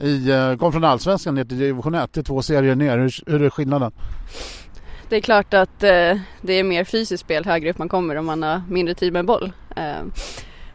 I, 0.00 0.30
eh, 0.30 0.56
kom 0.56 0.72
från 0.72 0.84
Allsvenskan 0.84 1.34
ner 1.34 1.44
till 1.44 1.58
division 1.58 1.94
1, 1.94 2.12
det 2.12 2.20
är 2.20 2.24
två 2.24 2.42
serier 2.42 2.74
ner. 2.74 2.98
Hur, 2.98 3.30
hur 3.30 3.42
är 3.42 3.50
skillnaden? 3.50 3.92
Det 5.10 5.16
är 5.16 5.20
klart 5.20 5.54
att 5.54 5.82
eh, 5.82 6.18
det 6.40 6.52
är 6.52 6.64
mer 6.64 6.84
fysiskt 6.84 7.20
spel 7.20 7.44
högre 7.44 7.70
upp 7.70 7.78
man 7.78 7.88
kommer 7.88 8.16
om 8.16 8.26
man 8.26 8.42
har 8.42 8.62
mindre 8.68 8.94
tid 8.94 9.12
med 9.12 9.24
boll. 9.24 9.52
Eh, 9.76 10.02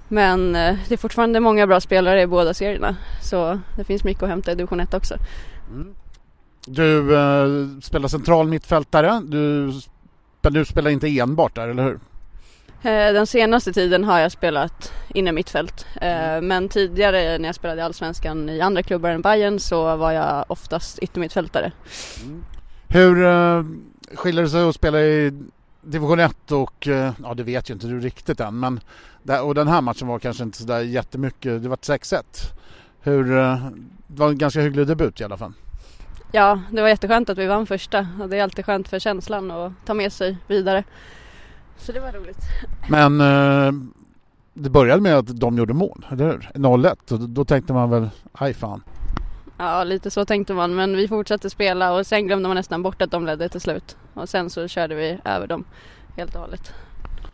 men 0.08 0.56
eh, 0.56 0.76
det 0.88 0.96
är 0.96 0.98
fortfarande 0.98 1.40
många 1.40 1.68
bra 1.68 1.80
spelare 1.80 2.22
i 2.22 2.28
båda 2.28 2.54
serierna. 2.54 2.96
Så 3.22 3.60
det 3.78 3.84
finns 3.84 4.04
mycket 4.04 4.24
att 4.24 4.30
hämta 4.30 4.52
i 4.52 4.56
division 4.56 4.80
1 4.80 4.94
också. 4.94 5.16
Du 6.68 7.16
eh, 7.16 7.80
spelar 7.82 8.08
central 8.08 8.48
mittfältare. 8.48 9.22
Du, 9.26 9.72
du 10.42 10.66
spelar 10.66 10.92
inte 10.92 11.20
enbart 11.20 11.56
där, 11.56 11.68
eller 11.68 11.84
hur? 11.84 12.00
Eh, 12.82 13.14
den 13.14 13.28
senaste 13.28 13.74
tiden 13.74 14.04
har 14.04 14.20
jag 14.20 14.32
spelat 14.32 14.94
inne 15.14 15.32
mittfält. 15.32 15.86
Eh, 16.02 16.42
men 16.42 16.70
tidigare 16.70 17.38
när 17.38 17.50
jag 17.50 17.56
spelade 17.56 17.82
i 17.82 17.84
Allsvenskan 17.84 18.50
i 18.50 18.62
andra 18.62 18.84
klubbar 18.84 19.10
än 19.10 19.22
Bayern 19.22 19.60
så 19.60 19.96
var 19.96 20.12
jag 20.12 20.46
oftast 20.48 21.00
yttermittfältare. 21.00 21.72
Hur 22.88 23.26
eh, 23.26 23.64
skiljer 24.14 24.44
det 24.44 24.50
sig 24.50 24.64
att 24.64 24.76
spela 24.76 25.02
i 25.02 25.34
division 25.82 26.20
1 26.20 26.52
och, 26.52 26.88
eh, 26.88 27.12
ja 27.24 27.34
det 27.34 27.44
vet 27.44 27.70
ju 27.70 27.74
inte 27.74 27.88
du 27.88 28.00
riktigt 28.00 28.40
än, 28.40 28.60
men 28.60 28.80
och 29.44 29.56
den 29.56 29.68
här 29.68 29.82
matchen 29.82 30.08
var 30.08 30.20
kanske 30.20 30.44
inte 30.44 30.58
sådär 30.58 30.80
jättemycket, 30.80 31.64
det 31.64 31.70
var 31.70 31.78
6-1. 31.78 32.24
Hur, 33.02 33.38
eh, 33.38 33.68
det 34.08 34.20
var 34.20 34.30
en 34.30 34.38
ganska 34.38 34.62
hygglig 34.62 34.88
debut 34.88 35.22
i 35.22 35.24
alla 35.24 35.38
fall. 35.38 35.54
Ja, 36.32 36.62
det 36.72 36.82
var 36.82 36.90
jätteskönt 36.90 37.30
att 37.30 37.38
vi 37.38 37.46
vann 37.46 37.66
första 37.66 38.08
och 38.22 38.30
det 38.30 38.38
är 38.38 38.44
alltid 38.44 38.66
skönt 38.66 38.88
för 38.88 39.00
känslan 39.00 39.52
att 39.52 39.74
ta 39.86 39.94
med 39.94 40.14
sig 40.14 40.38
vidare. 40.48 40.84
Så 41.78 41.92
det 41.92 42.00
var 42.00 42.12
roligt. 42.12 42.42
Men 42.90 43.22
eh, 43.22 43.74
det 44.54 44.70
började 44.70 45.02
med 45.02 45.16
att 45.16 45.40
de 45.40 45.58
gjorde 45.58 45.74
mål, 45.74 46.06
eller 46.12 46.26
hur? 46.26 46.50
0-1 46.54 47.14
och 47.14 47.20
då, 47.20 47.28
då 47.28 47.46
tänkte 47.46 47.74
man 47.74 47.90
väl, 47.90 48.10
aj 48.34 48.54
fan. 48.54 48.84
Ja, 49.58 49.84
lite 49.84 50.12
så 50.12 50.26
tänkte 50.26 50.54
man 50.54 50.76
men 50.76 50.98
vi 50.98 51.08
fortsatte 51.08 51.50
spela 51.50 51.94
och 51.94 52.08
sen 52.08 52.28
glömde 52.28 52.48
man 52.48 52.56
nästan 52.56 52.84
bort 52.84 53.02
att 53.02 53.12
de 53.12 53.26
ledde 53.26 53.50
till 53.50 53.62
slut. 53.62 53.98
Och 54.14 54.30
sen 54.30 54.50
så 54.50 54.68
körde 54.68 54.96
vi 54.96 55.20
över 55.26 55.48
dem 55.48 55.66
helt 56.18 56.36
och 56.36 56.42
hållet. 56.42 56.74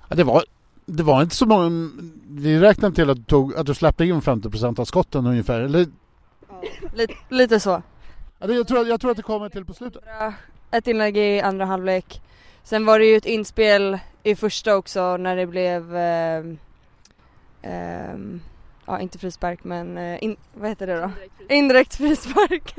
Ja, 0.09 0.15
det, 0.15 0.23
var, 0.23 0.43
det 0.85 1.03
var 1.03 1.21
inte 1.21 1.35
så 1.35 1.45
många, 1.45 1.89
vi 2.29 2.59
räknade 2.59 2.95
till 2.95 3.09
att 3.09 3.17
du, 3.17 3.23
tog, 3.23 3.55
att 3.55 3.65
du 3.65 3.73
släppte 3.73 4.05
in 4.05 4.21
50% 4.21 4.79
av 4.79 4.85
skotten 4.85 5.25
ungefär, 5.25 5.61
eller? 5.61 5.87
Lite, 6.93 7.13
lite 7.29 7.59
så. 7.59 7.81
Ja, 8.39 8.47
det, 8.47 8.53
jag, 8.53 8.67
tror, 8.67 8.87
jag 8.87 9.01
tror 9.01 9.11
att 9.11 9.17
det 9.17 9.23
kommer 9.23 9.49
till 9.49 9.65
på 9.65 9.73
slutet. 9.73 10.03
Ett 10.71 10.87
inlägg 10.87 11.17
i 11.17 11.41
andra 11.41 11.65
halvlek. 11.65 12.21
Sen 12.63 12.85
var 12.85 12.99
det 12.99 13.05
ju 13.05 13.17
ett 13.17 13.25
inspel 13.25 13.99
i 14.23 14.35
första 14.35 14.75
också 14.75 15.17
när 15.17 15.35
det 15.35 15.47
blev 15.47 15.95
ehm, 15.95 16.57
ehm, 17.61 18.41
Ja 18.85 18.99
inte 18.99 19.19
frispark 19.19 19.63
men 19.63 19.97
eh, 19.97 20.23
in, 20.23 20.37
vad 20.53 20.69
heter 20.69 20.87
det 20.87 21.01
då? 21.01 21.11
Indirekt 21.55 21.95
frispark. 21.95 22.75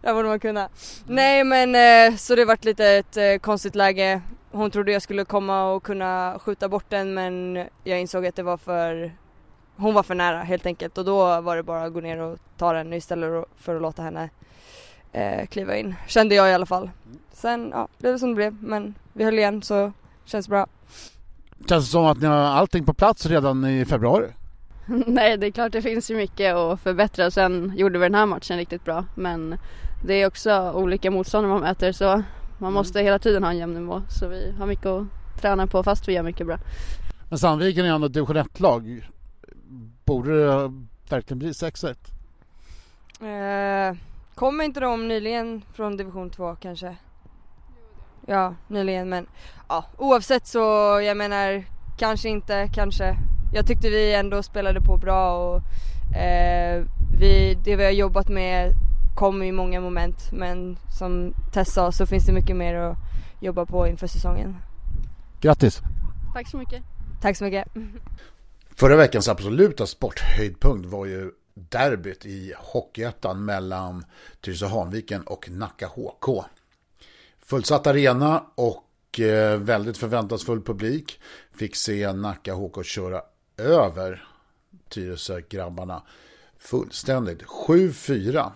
det 0.00 0.12
borde 0.14 0.28
man 0.28 0.40
kunna. 0.40 0.68
Nej 1.06 1.44
men 1.44 1.74
eh, 1.74 2.16
så 2.16 2.34
det 2.34 2.44
vart 2.44 2.64
lite 2.64 2.86
ett 2.86 3.16
eh, 3.16 3.36
konstigt 3.40 3.74
läge. 3.74 4.22
Hon 4.50 4.70
trodde 4.70 4.92
jag 4.92 5.02
skulle 5.02 5.24
komma 5.24 5.64
och 5.64 5.82
kunna 5.82 6.38
skjuta 6.44 6.68
bort 6.68 6.84
den 6.88 7.14
men 7.14 7.64
jag 7.84 8.00
insåg 8.00 8.26
att 8.26 8.36
det 8.36 8.42
var 8.42 8.56
för 8.56 9.12
hon 9.76 9.94
var 9.94 10.02
för 10.02 10.14
nära 10.14 10.42
helt 10.42 10.66
enkelt 10.66 10.98
och 10.98 11.04
då 11.04 11.40
var 11.40 11.56
det 11.56 11.62
bara 11.62 11.84
att 11.84 11.92
gå 11.92 12.00
ner 12.00 12.18
och 12.18 12.38
ta 12.56 12.72
den 12.72 12.92
istället 12.92 13.44
för 13.56 13.76
att 13.76 13.82
låta 13.82 14.02
henne 14.02 14.30
eh, 15.12 15.46
kliva 15.46 15.76
in. 15.76 15.94
Kände 16.06 16.34
jag 16.34 16.50
i 16.50 16.52
alla 16.52 16.66
fall. 16.66 16.90
Sen 17.32 17.70
ja, 17.72 17.88
blev 17.98 18.12
det 18.12 18.18
som 18.18 18.28
det 18.28 18.34
blev 18.34 18.62
men 18.62 18.94
vi 19.12 19.24
höll 19.24 19.38
igen 19.38 19.62
så 19.62 19.92
känns 20.24 20.48
bra. 20.48 20.66
Känns 21.68 21.84
det 21.84 21.90
som 21.90 22.04
att 22.04 22.20
ni 22.20 22.26
har 22.26 22.36
allting 22.36 22.86
på 22.86 22.94
plats 22.94 23.26
redan 23.26 23.64
i 23.64 23.84
februari? 23.84 24.28
Nej, 25.06 25.36
det 25.36 25.46
är 25.46 25.50
klart 25.50 25.72
det 25.72 25.82
finns 25.82 26.10
ju 26.10 26.16
mycket 26.16 26.54
att 26.54 26.80
förbättra. 26.80 27.30
Sen 27.30 27.72
gjorde 27.76 27.98
vi 27.98 28.04
den 28.04 28.14
här 28.14 28.26
matchen 28.26 28.56
riktigt 28.56 28.84
bra. 28.84 29.04
Men 29.14 29.58
det 30.04 30.14
är 30.14 30.26
också 30.26 30.72
olika 30.74 31.10
motståndare 31.10 31.52
man 31.52 31.60
möter 31.60 31.92
så 31.92 32.22
man 32.58 32.72
måste 32.72 33.00
hela 33.00 33.18
tiden 33.18 33.44
ha 33.44 33.50
en 33.50 33.58
jämn 33.58 33.74
nivå. 33.74 34.02
Så 34.08 34.28
vi 34.28 34.54
har 34.58 34.66
mycket 34.66 34.86
att 34.86 35.06
träna 35.40 35.66
på 35.66 35.82
fast 35.82 36.08
vi 36.08 36.12
gör 36.12 36.22
mycket 36.22 36.46
bra. 36.46 36.58
Men 37.28 37.38
Sandviken 37.38 37.86
är 37.86 37.94
ändå 37.94 38.06
ett 38.06 38.12
division 38.12 38.36
1-lag. 38.36 39.08
Borde 40.04 40.44
det 40.44 40.72
verkligen 41.08 41.38
bli 41.38 41.50
6-1? 41.50 41.96
Eh, 43.20 43.96
kommer 44.34 44.64
inte 44.64 44.80
de 44.80 45.08
nyligen 45.08 45.62
från 45.74 45.96
division 45.96 46.30
2 46.30 46.56
kanske? 46.56 46.96
Ja, 48.26 48.54
nyligen 48.68 49.08
men 49.08 49.26
ja, 49.68 49.84
oavsett 49.98 50.46
så 50.46 50.58
jag 51.04 51.16
menar 51.16 51.64
kanske 51.98 52.28
inte, 52.28 52.68
kanske. 52.74 53.16
Jag 53.54 53.66
tyckte 53.66 53.90
vi 53.90 54.14
ändå 54.14 54.42
spelade 54.42 54.80
på 54.80 54.96
bra 54.96 55.36
och 55.36 55.62
eh, 56.16 56.84
vi, 57.18 57.58
det 57.64 57.76
vi 57.76 57.84
har 57.84 57.90
jobbat 57.90 58.28
med 58.28 58.72
kommer 59.14 59.46
i 59.46 59.52
många 59.52 59.80
moment 59.80 60.32
men 60.32 60.78
som 60.98 61.34
Tess 61.52 61.72
sa 61.72 61.92
så 61.92 62.06
finns 62.06 62.26
det 62.26 62.32
mycket 62.32 62.56
mer 62.56 62.74
att 62.74 62.96
jobba 63.40 63.66
på 63.66 63.86
inför 63.86 64.06
säsongen. 64.06 64.56
Grattis! 65.40 65.80
Tack 66.34 66.48
så 66.48 66.56
mycket. 66.56 66.82
Tack 67.22 67.36
så 67.36 67.44
mycket. 67.44 67.68
Förra 68.76 68.96
veckans 68.96 69.28
absoluta 69.28 69.86
sporthöjdpunkt 69.86 70.88
var 70.88 71.06
ju 71.06 71.30
derbyt 71.54 72.26
i 72.26 72.54
Hockeyettan 72.58 73.44
mellan 73.44 74.04
Tyresö-Hanviken 74.40 75.22
och 75.22 75.50
Nacka 75.50 75.86
HK. 75.86 76.44
Fullsatt 77.46 77.86
arena 77.86 78.44
och 78.54 79.20
eh, 79.20 79.58
väldigt 79.58 79.98
förväntansfull 79.98 80.62
publik 80.62 81.20
fick 81.54 81.76
se 81.76 82.12
Nacka 82.12 82.54
HK 82.54 82.84
köra 82.84 83.22
över 83.62 84.24
Tyresö-grabbarna 84.88 86.02
fullständigt. 86.58 87.42
7-4. 87.42 88.52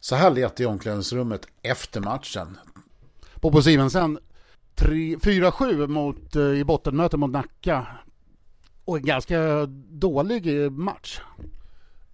Så 0.00 0.14
här 0.14 0.30
lät 0.30 0.56
det 0.56 0.62
i 0.62 0.66
omklädningsrummet 0.66 1.46
efter 1.62 2.00
matchen. 2.00 2.58
Bobo 3.34 3.62
Simensen 3.62 4.18
4-7 4.76 5.86
mot, 5.86 6.36
eh, 6.36 6.42
i 6.42 6.64
bottenmöte 6.64 7.16
mot 7.16 7.30
Nacka. 7.30 7.86
och 8.84 8.96
en 8.96 9.04
ganska 9.04 9.66
dålig 9.88 10.72
match. 10.72 11.20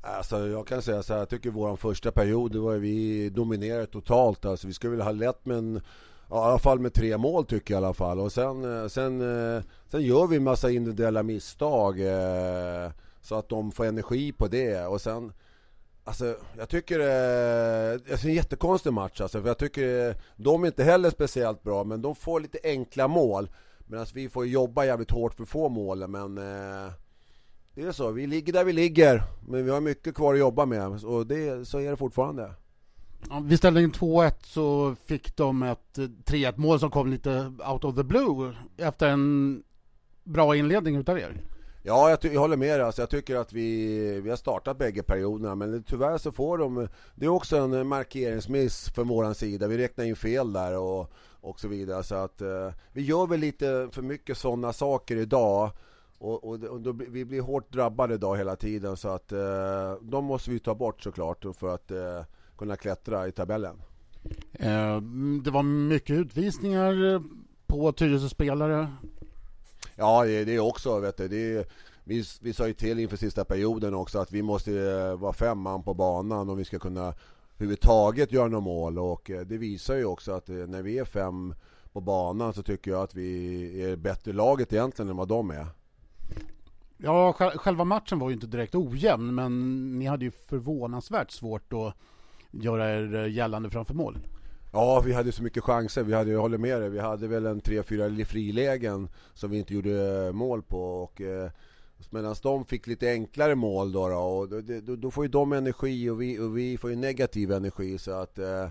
Alltså 0.03 0.47
jag 0.47 0.67
kan 0.67 0.83
säga 0.83 1.03
så 1.03 1.13
här, 1.13 1.21
jag 1.21 1.29
tycker 1.29 1.51
vår 1.51 1.77
första 1.77 2.13
period, 2.13 2.53
det 2.53 2.59
var 2.59 2.75
vi 2.77 3.29
dominerade 3.31 3.87
totalt. 3.87 4.45
Alltså 4.45 4.67
vi 4.67 4.73
skulle 4.73 4.91
vilja 4.91 5.05
ha 5.05 5.13
lätt 5.13 5.41
men 5.43 5.81
Ja, 6.31 6.37
i 6.37 6.51
alla 6.51 6.59
fall 6.59 6.79
med 6.79 6.95
tre 6.95 7.17
mål 7.19 7.47
tycker 7.47 7.75
jag 7.75 7.83
i 7.83 7.85
alla 7.85 7.95
fall. 7.95 8.21
Och 8.21 8.33
sen, 8.33 8.83
eh, 8.83 8.89
sen, 8.89 9.21
eh, 9.57 9.63
sen 9.91 10.03
gör 10.03 10.27
vi 10.27 10.37
en 10.37 10.45
massa 10.45 10.71
individuella 10.71 11.23
misstag. 11.23 12.01
Eh, 12.01 12.91
så 13.21 13.35
att 13.35 13.49
de 13.49 13.73
får 13.73 13.85
energi 13.85 14.33
på 14.33 14.49
det. 14.49 14.87
Och 14.87 15.01
sen, 15.01 15.33
alltså 16.05 16.37
jag 16.59 16.69
tycker 16.69 17.01
alltså, 17.01 18.27
det 18.27 18.29
är 18.29 18.31
en 18.31 18.35
jättekonstig 18.35 18.93
match 18.93 19.21
alltså. 19.21 19.41
För 19.41 19.49
jag 19.49 19.59
tycker 19.59 20.17
de 20.37 20.63
är 20.63 20.67
inte 20.67 20.85
heller 20.85 21.11
speciellt 21.11 21.63
bra, 21.63 21.85
men 21.85 22.03
de 22.03 22.15
får 22.15 22.41
lite 22.41 22.59
enkla 22.65 23.09
mål. 23.09 23.51
Medan 23.87 24.01
alltså, 24.01 24.15
vi 24.15 24.29
får 24.29 24.47
jobba 24.47 24.85
jävligt 24.85 25.11
hårt 25.11 25.35
för 25.35 25.43
att 25.43 25.49
få 25.49 25.69
målen, 25.69 26.11
men 26.11 26.35
det 27.75 27.83
är 27.83 27.93
så. 27.93 28.11
Vi 28.11 28.27
ligger 28.27 28.53
där 28.53 28.65
vi 28.65 28.73
ligger, 28.73 29.23
men 29.49 29.65
vi 29.65 29.71
har 29.71 29.81
mycket 29.81 30.15
kvar 30.15 30.35
att 30.35 30.41
jobba 30.41 30.67
med. 30.67 31.05
Och 31.05 31.27
det, 31.27 31.69
så 31.69 31.81
är 31.81 31.91
det 31.91 31.97
fortfarande. 31.97 32.51
Vid 33.43 33.59
ställningen 33.59 33.93
2-1 33.93 34.33
så 34.43 34.95
fick 35.05 35.37
de 35.37 35.63
ett 35.63 35.99
eh, 35.99 36.05
3-1 36.05 36.53
mål 36.57 36.81
som 36.81 36.91
kom 36.91 37.11
lite 37.11 37.53
out 37.67 37.85
of 37.85 37.97
the 37.97 38.05
blue 38.05 38.55
efter 38.77 39.09
en 39.09 39.63
bra 40.25 40.57
inledning 40.57 40.97
utav 40.97 41.19
er. 41.19 41.43
Ja, 41.83 42.11
jag, 42.11 42.33
jag 42.33 42.41
håller 42.41 42.57
med 42.57 42.81
dig. 42.81 42.87
Alltså, 42.87 43.03
jag 43.03 43.11
tycker 43.11 43.37
att 43.37 43.53
vi, 43.53 44.21
vi 44.21 44.31
har 44.31 44.37
startat 44.37 44.79
bägge 44.79 45.03
perioderna, 45.03 45.55
men 45.55 45.83
tyvärr 45.83 46.19
så 46.19 46.33
får 46.33 46.59
de... 46.59 46.89
Det 47.15 47.27
är 47.27 47.31
också 47.31 47.57
en 47.57 47.87
markeringsmiss 47.87 48.89
från 48.95 49.09
vår 49.09 49.33
sida. 49.33 49.67
Vi 49.67 49.79
räknar 49.79 50.05
in 50.05 50.17
fel 50.17 50.53
där 50.53 50.79
och, 50.79 51.13
och 51.41 51.61
så 51.61 51.69
vidare. 51.69 52.03
Så 52.03 52.15
att 52.15 52.41
eh, 52.41 52.71
vi 52.93 53.03
gör 53.03 53.27
väl 53.27 53.41
lite 53.41 53.89
för 53.93 54.03
mycket 54.03 54.39
sådana 54.39 54.73
saker 54.73 55.17
idag. 55.17 55.71
Och, 56.19 56.45
och, 56.45 56.65
och 56.65 56.81
då, 56.81 56.93
vi 56.93 57.25
blir 57.25 57.41
hårt 57.41 57.73
drabbade 57.73 58.15
idag 58.15 58.37
hela 58.37 58.57
tiden 58.57 58.97
så 58.97 59.09
att 59.09 59.33
eh, 59.33 59.93
de 60.03 60.25
måste 60.25 60.51
vi 60.51 60.59
ta 60.59 60.75
bort 60.75 61.03
såklart 61.03 61.45
för 61.59 61.75
att 61.75 61.91
eh, 61.91 62.23
kunna 62.57 62.77
klättra 62.77 63.29
i 63.29 63.33
tabellen. 63.33 63.83
Eh, 64.53 65.01
det 65.45 65.51
var 65.51 65.63
mycket 65.63 66.17
utvisningar 66.17 67.23
på 67.67 67.93
Tyresö 67.93 68.29
spelare. 68.29 68.93
Ja, 69.95 70.25
det, 70.25 70.45
det 70.45 70.61
också. 70.61 71.01
Vet 71.01 71.17
du, 71.17 71.29
det, 71.29 71.69
vi, 72.05 72.25
vi 72.41 72.53
sa 72.53 72.67
ju 72.67 72.75
till 72.75 72.99
inför 72.99 73.17
sista 73.17 73.45
perioden 73.45 73.95
också 73.95 74.19
att 74.19 74.33
vi 74.33 74.43
måste 74.43 74.73
eh, 74.73 75.17
vara 75.17 75.33
fem 75.33 75.59
man 75.59 75.83
på 75.83 75.95
banan 75.95 76.49
om 76.49 76.57
vi 76.57 76.65
ska 76.65 76.79
kunna 76.79 77.15
överhuvudtaget 77.55 78.33
göra 78.33 78.49
några 78.49 78.61
mål. 78.61 78.99
Och 78.99 79.31
eh, 79.31 79.41
det 79.41 79.59
visar 79.59 79.97
ju 79.97 80.05
också 80.05 80.33
att 80.33 80.49
när 80.49 80.83
vi 80.83 80.99
är 80.99 81.05
fem 81.05 81.55
på 81.93 82.01
banan 82.01 82.55
så 82.55 82.63
tycker 82.63 82.91
jag 82.91 83.03
att 83.03 83.15
vi 83.15 83.83
är 83.83 83.97
bättre 83.97 84.33
laget 84.33 84.73
egentligen 84.73 85.09
än 85.09 85.17
vad 85.17 85.29
de 85.29 85.51
är. 85.51 85.67
Ja, 86.97 87.33
själva 87.33 87.85
matchen 87.85 88.19
var 88.19 88.29
ju 88.29 88.35
inte 88.35 88.47
direkt 88.47 88.75
ojämn, 88.75 89.35
men 89.35 89.83
ni 89.99 90.07
hade 90.07 90.25
ju 90.25 90.31
förvånansvärt 90.31 91.31
svårt 91.31 91.73
att 91.73 91.95
göra 92.61 92.91
er 92.91 93.15
eh, 93.15 93.33
gällande 93.33 93.71
framför 93.71 93.95
mål. 93.95 94.19
Ja, 94.73 95.03
vi 95.07 95.13
hade 95.13 95.33
så 95.33 95.43
mycket 95.43 95.65
chanser. 95.65 96.03
Vi 96.03 96.15
hade, 96.15 96.31
jag 96.31 96.41
håller 96.41 96.59
med 96.59 96.81
dig, 96.81 96.91
vi 96.91 96.99
hade 96.99 97.27
väl 97.27 97.47
en 97.47 97.61
3-4 97.61 98.25
frilägen 98.25 99.09
som 99.35 99.51
vi 99.51 99.59
inte 99.59 99.75
gjorde 99.75 100.27
eh, 100.27 100.33
mål 100.33 100.63
på. 100.63 101.03
Och, 101.03 101.21
eh, 101.21 101.51
Medan 102.11 102.35
de 102.43 102.65
fick 102.65 102.87
lite 102.87 103.11
enklare 103.11 103.55
mål 103.55 103.93
då, 103.93 104.09
då 104.09 104.17
och 104.17 104.49
då, 104.83 104.97
då, 104.97 105.11
får 105.11 105.25
ju 105.25 105.31
de 105.31 105.53
energi 105.53 106.11
och 106.11 106.23
vi, 106.23 106.39
och 106.39 106.59
vi 106.59 106.79
får 106.79 106.91
ju 106.91 106.97
negativ 106.97 107.53
energi 107.53 107.99
så 107.99 108.11
att 108.11 108.39
eh, 108.39 108.69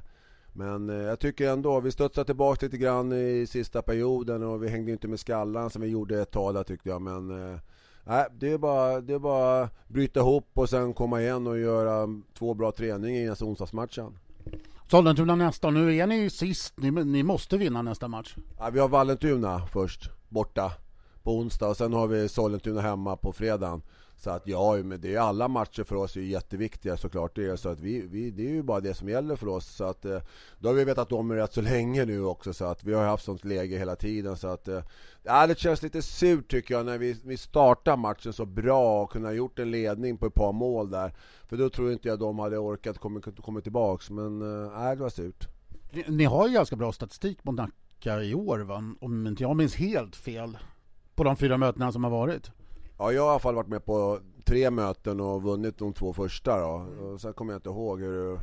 Men 0.54 0.90
eh, 0.90 0.96
jag 0.96 1.20
tycker 1.20 1.50
ändå, 1.50 1.80
vi 1.80 1.92
studsade 1.92 2.26
tillbaka 2.26 2.66
lite 2.66 2.78
grann 2.78 3.14
i 3.14 3.48
sista 3.50 3.82
perioden 3.82 4.44
och 4.44 4.64
vi 4.64 4.68
hängde 4.68 4.92
inte 4.92 5.08
med 5.08 5.20
skallan 5.20 5.70
som 5.70 5.82
vi 5.82 5.88
gjorde 5.88 6.22
ett 6.22 6.32
tag 6.32 6.54
där 6.54 6.64
tyckte 6.64 6.90
jag 6.90 7.02
men 7.02 7.52
eh, 7.52 7.60
Nej, 8.08 8.26
det 8.40 8.52
är 8.52 8.58
bara, 8.58 9.02
det 9.02 9.14
är 9.14 9.20
bara 9.20 9.70
bryta 9.88 10.20
ihop 10.20 10.50
och 10.54 10.70
sen 10.70 10.94
komma 10.94 11.22
igen 11.22 11.48
och 11.48 11.60
göra 11.60 12.08
två 12.38 12.54
bra 12.54 12.72
träningar 12.72 13.22
innan 13.22 13.36
onsdagsmatchen. 13.42 14.18
Sollentuna 14.92 15.36
nästa, 15.36 15.70
nu 15.70 15.96
är 15.96 16.08
ni 16.08 16.30
sist, 16.30 16.74
ni, 16.78 16.92
ni 16.92 17.24
måste 17.24 17.58
vinna 17.58 17.82
nästa 17.82 18.08
match. 18.08 18.36
Ja, 18.60 18.70
vi 18.70 18.80
har 18.80 18.88
Vallentuna 18.88 19.68
först, 19.68 20.10
borta 20.30 20.72
på 21.24 21.38
onsdag 21.38 21.68
och 21.68 21.78
sen 21.78 21.94
har 21.94 22.08
vi 22.08 22.30
Sollentuna 22.30 22.82
hemma 22.82 23.18
på 23.18 23.34
fredagen. 23.34 23.82
Så 24.18 24.30
att 24.30 24.48
ja, 24.48 24.76
men 24.84 25.02
det 25.02 25.16
är 25.16 25.20
alla 25.20 25.48
matcher 25.48 25.84
för 25.84 25.96
oss 25.96 26.18
är 26.18 26.22
jätteviktiga 26.22 26.98
såklart. 26.98 27.36
Det 27.36 27.46
är, 27.46 27.56
så 27.56 27.70
att 27.70 27.80
vi, 27.80 28.02
vi, 28.02 28.32
det 28.32 28.46
är 28.46 28.50
ju 28.50 28.64
bara 28.64 28.80
det 28.80 28.94
som 28.94 29.10
gäller 29.10 29.36
för 29.36 29.48
oss. 29.48 29.76
Så 29.76 29.84
att, 29.84 30.06
eh, 30.06 30.20
då 30.60 30.70
har 30.70 30.74
vi 30.74 30.84
vetat 30.84 31.12
om 31.12 31.28
det 31.28 31.36
rätt 31.36 31.54
så 31.54 31.62
länge 31.62 32.06
nu 32.06 32.24
också. 32.24 32.54
Så 32.54 32.66
att 32.66 32.84
vi 32.84 32.94
har 32.94 33.06
haft 33.06 33.26
sånt 33.26 33.46
läge 33.46 33.78
hela 33.78 33.96
tiden. 33.96 34.38
Så 34.38 34.48
att, 34.48 34.68
eh, 34.68 34.82
ja, 35.24 35.48
det 35.48 35.60
känns 35.60 35.82
lite 35.82 36.02
surt 36.02 36.52
tycker 36.52 36.74
jag 36.74 36.86
när 36.86 36.98
vi, 36.98 37.18
vi 37.24 37.38
startar 37.38 37.98
matchen 37.98 38.34
så 38.34 38.46
bra 38.46 39.04
och 39.04 39.12
kunna 39.12 39.34
gjort 39.34 39.60
en 39.60 39.72
ledning 39.72 40.18
på 40.18 40.26
ett 40.26 40.34
par 40.34 40.54
mål 40.54 40.90
där. 40.90 41.14
För 41.48 41.58
då 41.58 41.70
tror 41.70 41.92
inte 41.92 42.08
jag 42.08 42.20
de 42.20 42.40
hade 42.40 42.58
orkat 42.58 42.98
komma, 42.98 43.22
komma 43.22 43.62
tillbaks. 43.62 44.10
Men 44.10 44.42
eh, 44.42 44.72
nej, 44.80 44.96
det 44.96 45.02
var 45.02 45.10
surt. 45.10 45.48
Ni, 45.92 46.04
ni 46.08 46.24
har 46.24 46.48
ju 46.48 46.54
ganska 46.54 46.76
bra 46.76 46.92
statistik 46.92 47.44
mot 47.44 47.56
Nacka 47.56 48.24
i 48.24 48.36
år 48.36 48.60
va? 48.60 48.84
Om 49.02 49.28
inte 49.28 49.44
jag 49.44 49.56
minns 49.56 49.76
helt 49.76 50.16
fel. 50.16 50.58
På 51.16 51.24
de 51.24 51.36
fyra 51.36 51.58
mötena 51.58 51.92
som 51.92 52.04
har 52.04 52.12
varit. 52.12 52.52
Ja, 52.98 53.12
jag 53.12 53.22
har 53.22 53.28
i 53.28 53.32
alla 53.32 53.40
fall 53.40 53.56
varit 53.56 53.68
med 53.68 53.86
på 53.86 54.20
tre 54.46 54.70
möten 54.70 55.20
och 55.20 55.44
vunnit 55.44 55.78
de 55.78 55.94
två 55.94 56.14
första 56.14 56.60
då. 56.60 56.88
Och 57.06 57.22
sen 57.22 57.34
kommer 57.34 57.54
jag 57.54 57.58
inte 57.58 57.70
ihåg 57.70 58.02
hur... 58.02 58.40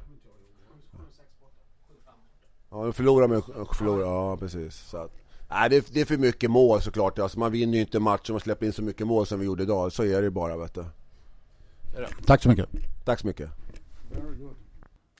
Ja, 2.70 2.84
de 2.84 2.92
förlorar 2.92 3.28
med 3.28 3.42
förlorar, 3.74 4.06
ja 4.06 4.36
precis. 4.36 4.74
Så 4.74 4.96
att, 4.96 5.10
nej, 5.50 5.70
det, 5.70 5.76
är, 5.76 5.84
det 5.92 6.00
är 6.00 6.04
för 6.04 6.16
mycket 6.16 6.50
mål 6.50 6.82
såklart. 6.82 7.18
Alltså, 7.18 7.38
man 7.38 7.52
vinner 7.52 7.74
ju 7.74 7.80
inte 7.80 8.00
matcher 8.00 8.30
om 8.30 8.34
man 8.34 8.40
släpper 8.40 8.66
in 8.66 8.72
så 8.72 8.82
mycket 8.82 9.06
mål 9.06 9.26
som 9.26 9.40
vi 9.40 9.46
gjorde 9.46 9.62
idag. 9.62 9.92
Så 9.92 10.04
är 10.04 10.16
det 10.16 10.22
ju 10.22 10.30
bara 10.30 10.56
vet 10.56 10.74
du. 10.74 10.84
Tack 12.26 12.42
så 12.42 12.48
mycket. 12.48 12.68
Tack 13.04 13.20
så 13.20 13.26
mycket. 13.26 13.50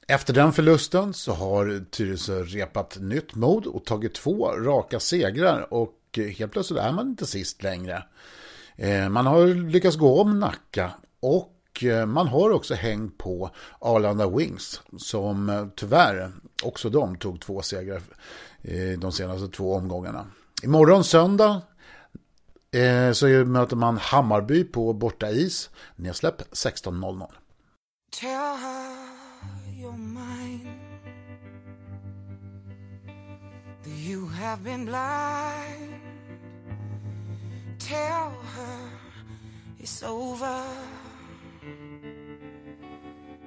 Efter 0.08 0.34
den 0.34 0.52
förlusten 0.52 1.14
så 1.14 1.32
har 1.32 1.84
Tyresö 1.90 2.42
repat 2.42 2.98
nytt 3.00 3.34
mod 3.34 3.66
och 3.66 3.84
tagit 3.84 4.14
två 4.14 4.52
raka 4.52 5.00
segrar 5.00 5.74
och 5.74 6.18
helt 6.38 6.52
plötsligt 6.52 6.80
är 6.80 6.92
man 6.92 7.08
inte 7.08 7.26
sist 7.26 7.62
längre. 7.62 8.04
Eh, 8.76 9.08
man 9.08 9.26
har 9.26 9.46
lyckats 9.46 9.96
gå 9.96 10.20
om 10.20 10.38
Nacka 10.38 10.92
och 11.20 11.84
eh, 11.84 12.06
man 12.06 12.28
har 12.28 12.50
också 12.50 12.74
hängt 12.74 13.18
på 13.18 13.50
Arlanda 13.78 14.28
Wings 14.30 14.80
som 14.98 15.48
eh, 15.48 15.66
tyvärr 15.76 16.32
också 16.62 16.90
de 16.90 17.16
tog 17.16 17.40
två 17.40 17.62
segrar 17.62 18.02
de 18.98 19.12
senaste 19.12 19.48
två 19.48 19.74
omgångarna. 19.74 20.26
Imorgon 20.62 21.04
söndag 21.04 21.62
så 23.12 23.26
möter 23.26 23.76
man 23.76 23.96
Hammarby 23.98 24.64
på 24.64 24.92
borta 24.92 25.30
is. 25.30 25.70
Nedsläpp 25.96 26.42
16.00. 26.52 27.26
You 33.84 34.26
have 34.26 34.64
been 34.64 34.84
blind 34.84 36.01
tell 37.92 38.32
her 38.56 38.78
it's 39.78 40.02
over. 40.02 40.60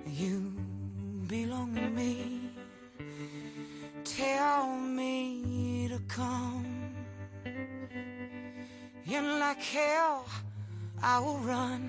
You 0.06 0.54
belong 1.28 1.74
to 1.76 1.90
me. 2.02 2.52
Tell 4.04 4.68
me 4.78 5.88
to 5.94 6.00
come. 6.08 6.66
And 9.16 9.28
like 9.40 9.64
hell, 9.78 10.26
I 11.02 11.20
will 11.20 11.40
run 11.40 11.82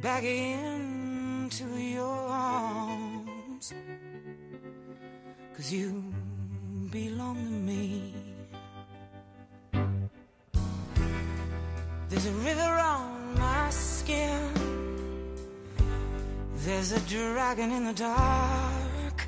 back 0.00 0.24
into 0.24 1.66
your 1.98 2.18
arms. 2.28 3.74
Cause 5.56 5.72
you 5.72 5.90
belong 6.90 7.36
to 7.36 7.56
me. 7.70 8.23
There's 12.14 12.26
a 12.26 12.32
river 12.46 12.78
on 12.78 13.34
my 13.36 13.70
skin. 13.70 14.38
There's 16.58 16.92
a 16.92 17.00
dragon 17.00 17.72
in 17.72 17.86
the 17.86 17.92
dark. 17.92 19.26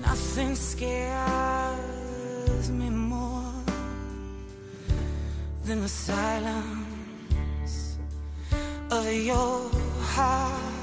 Nothing 0.00 0.56
scares 0.56 1.78
me 2.68 2.90
more 2.90 3.54
than 5.64 5.82
the 5.82 5.88
silence 5.88 6.56
of 8.90 9.06
your 9.12 9.70
heart. 10.00 10.81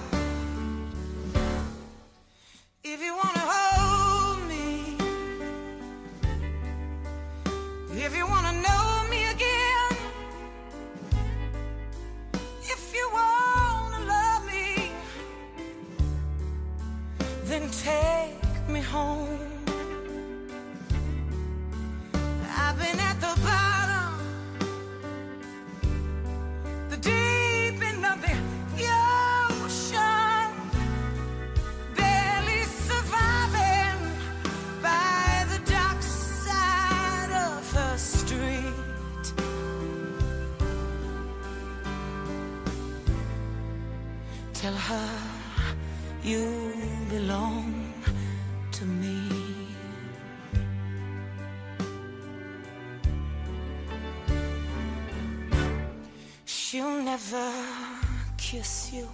Kiss 58.52 58.92
you 58.92 59.08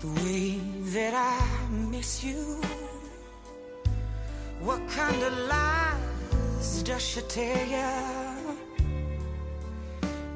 the 0.00 0.08
way 0.20 0.60
that 0.94 1.14
I 1.14 1.70
miss 1.90 2.22
you. 2.22 2.60
What 4.60 4.80
kind 4.88 5.22
of 5.22 5.32
lies 5.52 6.82
does 6.82 7.02
she 7.02 7.22
tell 7.22 7.66
you 7.76 7.92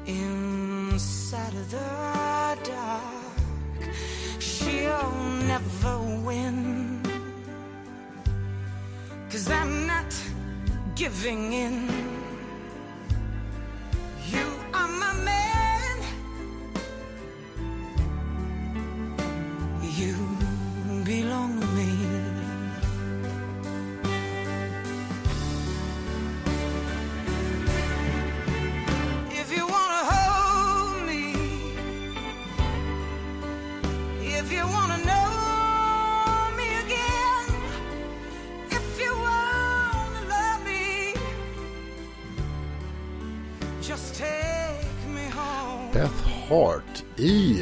inside 0.07 1.53
of 1.61 1.69
the 1.69 2.57
dark? 2.63 3.03
She'll 4.39 5.13
never 5.53 5.95
win. 6.25 7.03
Cause 9.29 9.47
I'm 9.51 9.85
not 9.85 10.11
giving 10.95 11.53
in. 11.53 11.96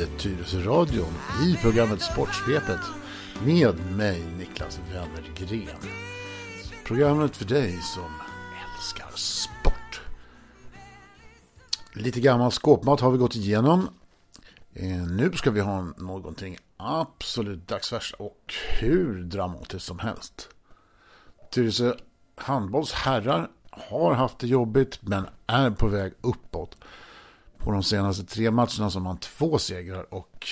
Tyresöradion 0.05 1.13
i 1.47 1.57
programmet 1.61 2.01
Sportsvepet 2.01 2.79
med 3.43 3.91
mig 3.97 4.25
Niklas 4.37 4.79
Wennergren. 4.91 5.91
Programmet 6.85 7.37
för 7.37 7.45
dig 7.45 7.81
som 7.81 8.11
älskar 8.65 9.11
sport. 9.15 10.01
Lite 11.93 12.19
gammal 12.19 12.51
skåpmat 12.51 12.99
har 12.99 13.11
vi 13.11 13.17
gått 13.17 13.35
igenom. 13.35 13.89
Eh, 14.73 15.07
nu 15.07 15.31
ska 15.31 15.51
vi 15.51 15.59
ha 15.59 15.81
någonting 15.81 16.57
absolut 16.77 17.67
dagsfärskt 17.67 18.15
och 18.19 18.53
hur 18.79 19.23
dramatiskt 19.23 19.85
som 19.85 19.99
helst. 19.99 20.49
Tyresö 21.51 21.93
handbolls 22.35 22.91
herrar 22.91 23.49
har 23.69 24.13
haft 24.13 24.39
det 24.39 24.47
jobbigt 24.47 24.99
men 25.01 25.27
är 25.47 25.71
på 25.71 25.87
väg 25.87 26.13
uppåt. 26.21 26.77
På 27.65 27.71
de 27.71 27.83
senaste 27.83 28.25
tre 28.25 28.51
matcherna 28.51 28.89
så 28.89 28.99
har 28.99 29.03
man 29.03 29.17
två 29.17 29.59
segrar 29.59 30.13
och 30.13 30.47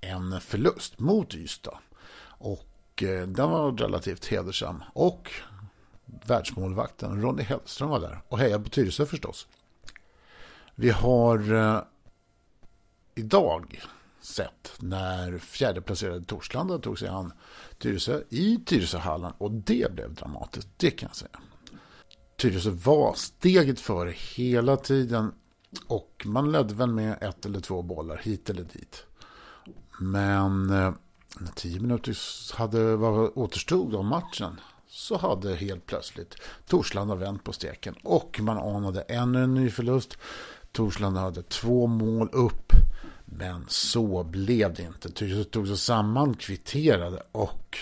en 0.00 0.40
förlust 0.40 0.98
mot 1.00 1.34
Ystad. 1.34 1.78
Och 2.26 3.02
eh, 3.02 3.26
den 3.26 3.50
var 3.50 3.72
relativt 3.72 4.26
hedersam. 4.26 4.82
Och 4.92 5.30
världsmålvakten 6.26 7.22
Ronny 7.22 7.42
Hellström 7.42 7.88
var 7.88 8.00
där. 8.00 8.22
Och 8.28 8.38
hejade 8.38 8.64
på 8.64 8.70
Tyresö 8.70 9.06
förstås. 9.06 9.46
Vi 10.74 10.90
har 10.90 11.54
eh, 11.54 11.82
idag 13.14 13.80
sett 14.20 14.72
när 14.78 15.38
fjärdeplacerade 15.38 16.24
Torslanda 16.24 16.78
tog 16.78 16.98
sig 16.98 17.08
an 17.08 17.32
Tyresö 17.78 18.22
i 18.28 18.58
Tyresöhallen. 18.66 19.32
Och 19.38 19.50
det 19.50 19.92
blev 19.92 20.14
dramatiskt, 20.14 20.68
det 20.76 20.90
kan 20.90 21.08
jag 21.08 21.16
säga. 21.16 21.40
Tyresö 22.36 22.70
var 22.70 23.14
steget 23.14 23.80
före 23.80 24.10
hela 24.10 24.76
tiden 24.76 25.32
och 25.86 26.22
man 26.24 26.52
ledde 26.52 26.74
väl 26.74 26.92
med 26.92 27.22
ett 27.22 27.46
eller 27.46 27.60
två 27.60 27.82
bollar 27.82 28.16
hit 28.16 28.50
eller 28.50 28.62
dit. 28.62 29.04
Men 30.00 30.70
eh, 30.70 30.92
när 31.40 31.52
tio 31.54 31.80
minuter 31.80 32.16
hade 32.56 32.96
var 32.96 33.38
återstod 33.38 33.94
av 33.94 34.04
matchen 34.04 34.60
så 34.88 35.16
hade 35.16 35.54
helt 35.54 35.86
plötsligt 35.86 36.36
Torslanda 36.66 37.14
vänt 37.14 37.44
på 37.44 37.52
steken 37.52 37.94
och 38.02 38.40
man 38.40 38.58
anade 38.58 39.00
ännu 39.00 39.44
en 39.44 39.54
ny 39.54 39.70
förlust. 39.70 40.18
Torslanda 40.72 41.20
hade 41.20 41.42
två 41.42 41.86
mål 41.86 42.28
upp 42.32 42.72
men 43.24 43.64
så 43.68 44.24
blev 44.24 44.74
det 44.74 44.82
inte. 44.82 45.10
Tyresö 45.10 45.44
tog 45.44 45.66
sig 45.66 45.76
samman, 45.76 46.34
kvitterade 46.34 47.22
och 47.32 47.78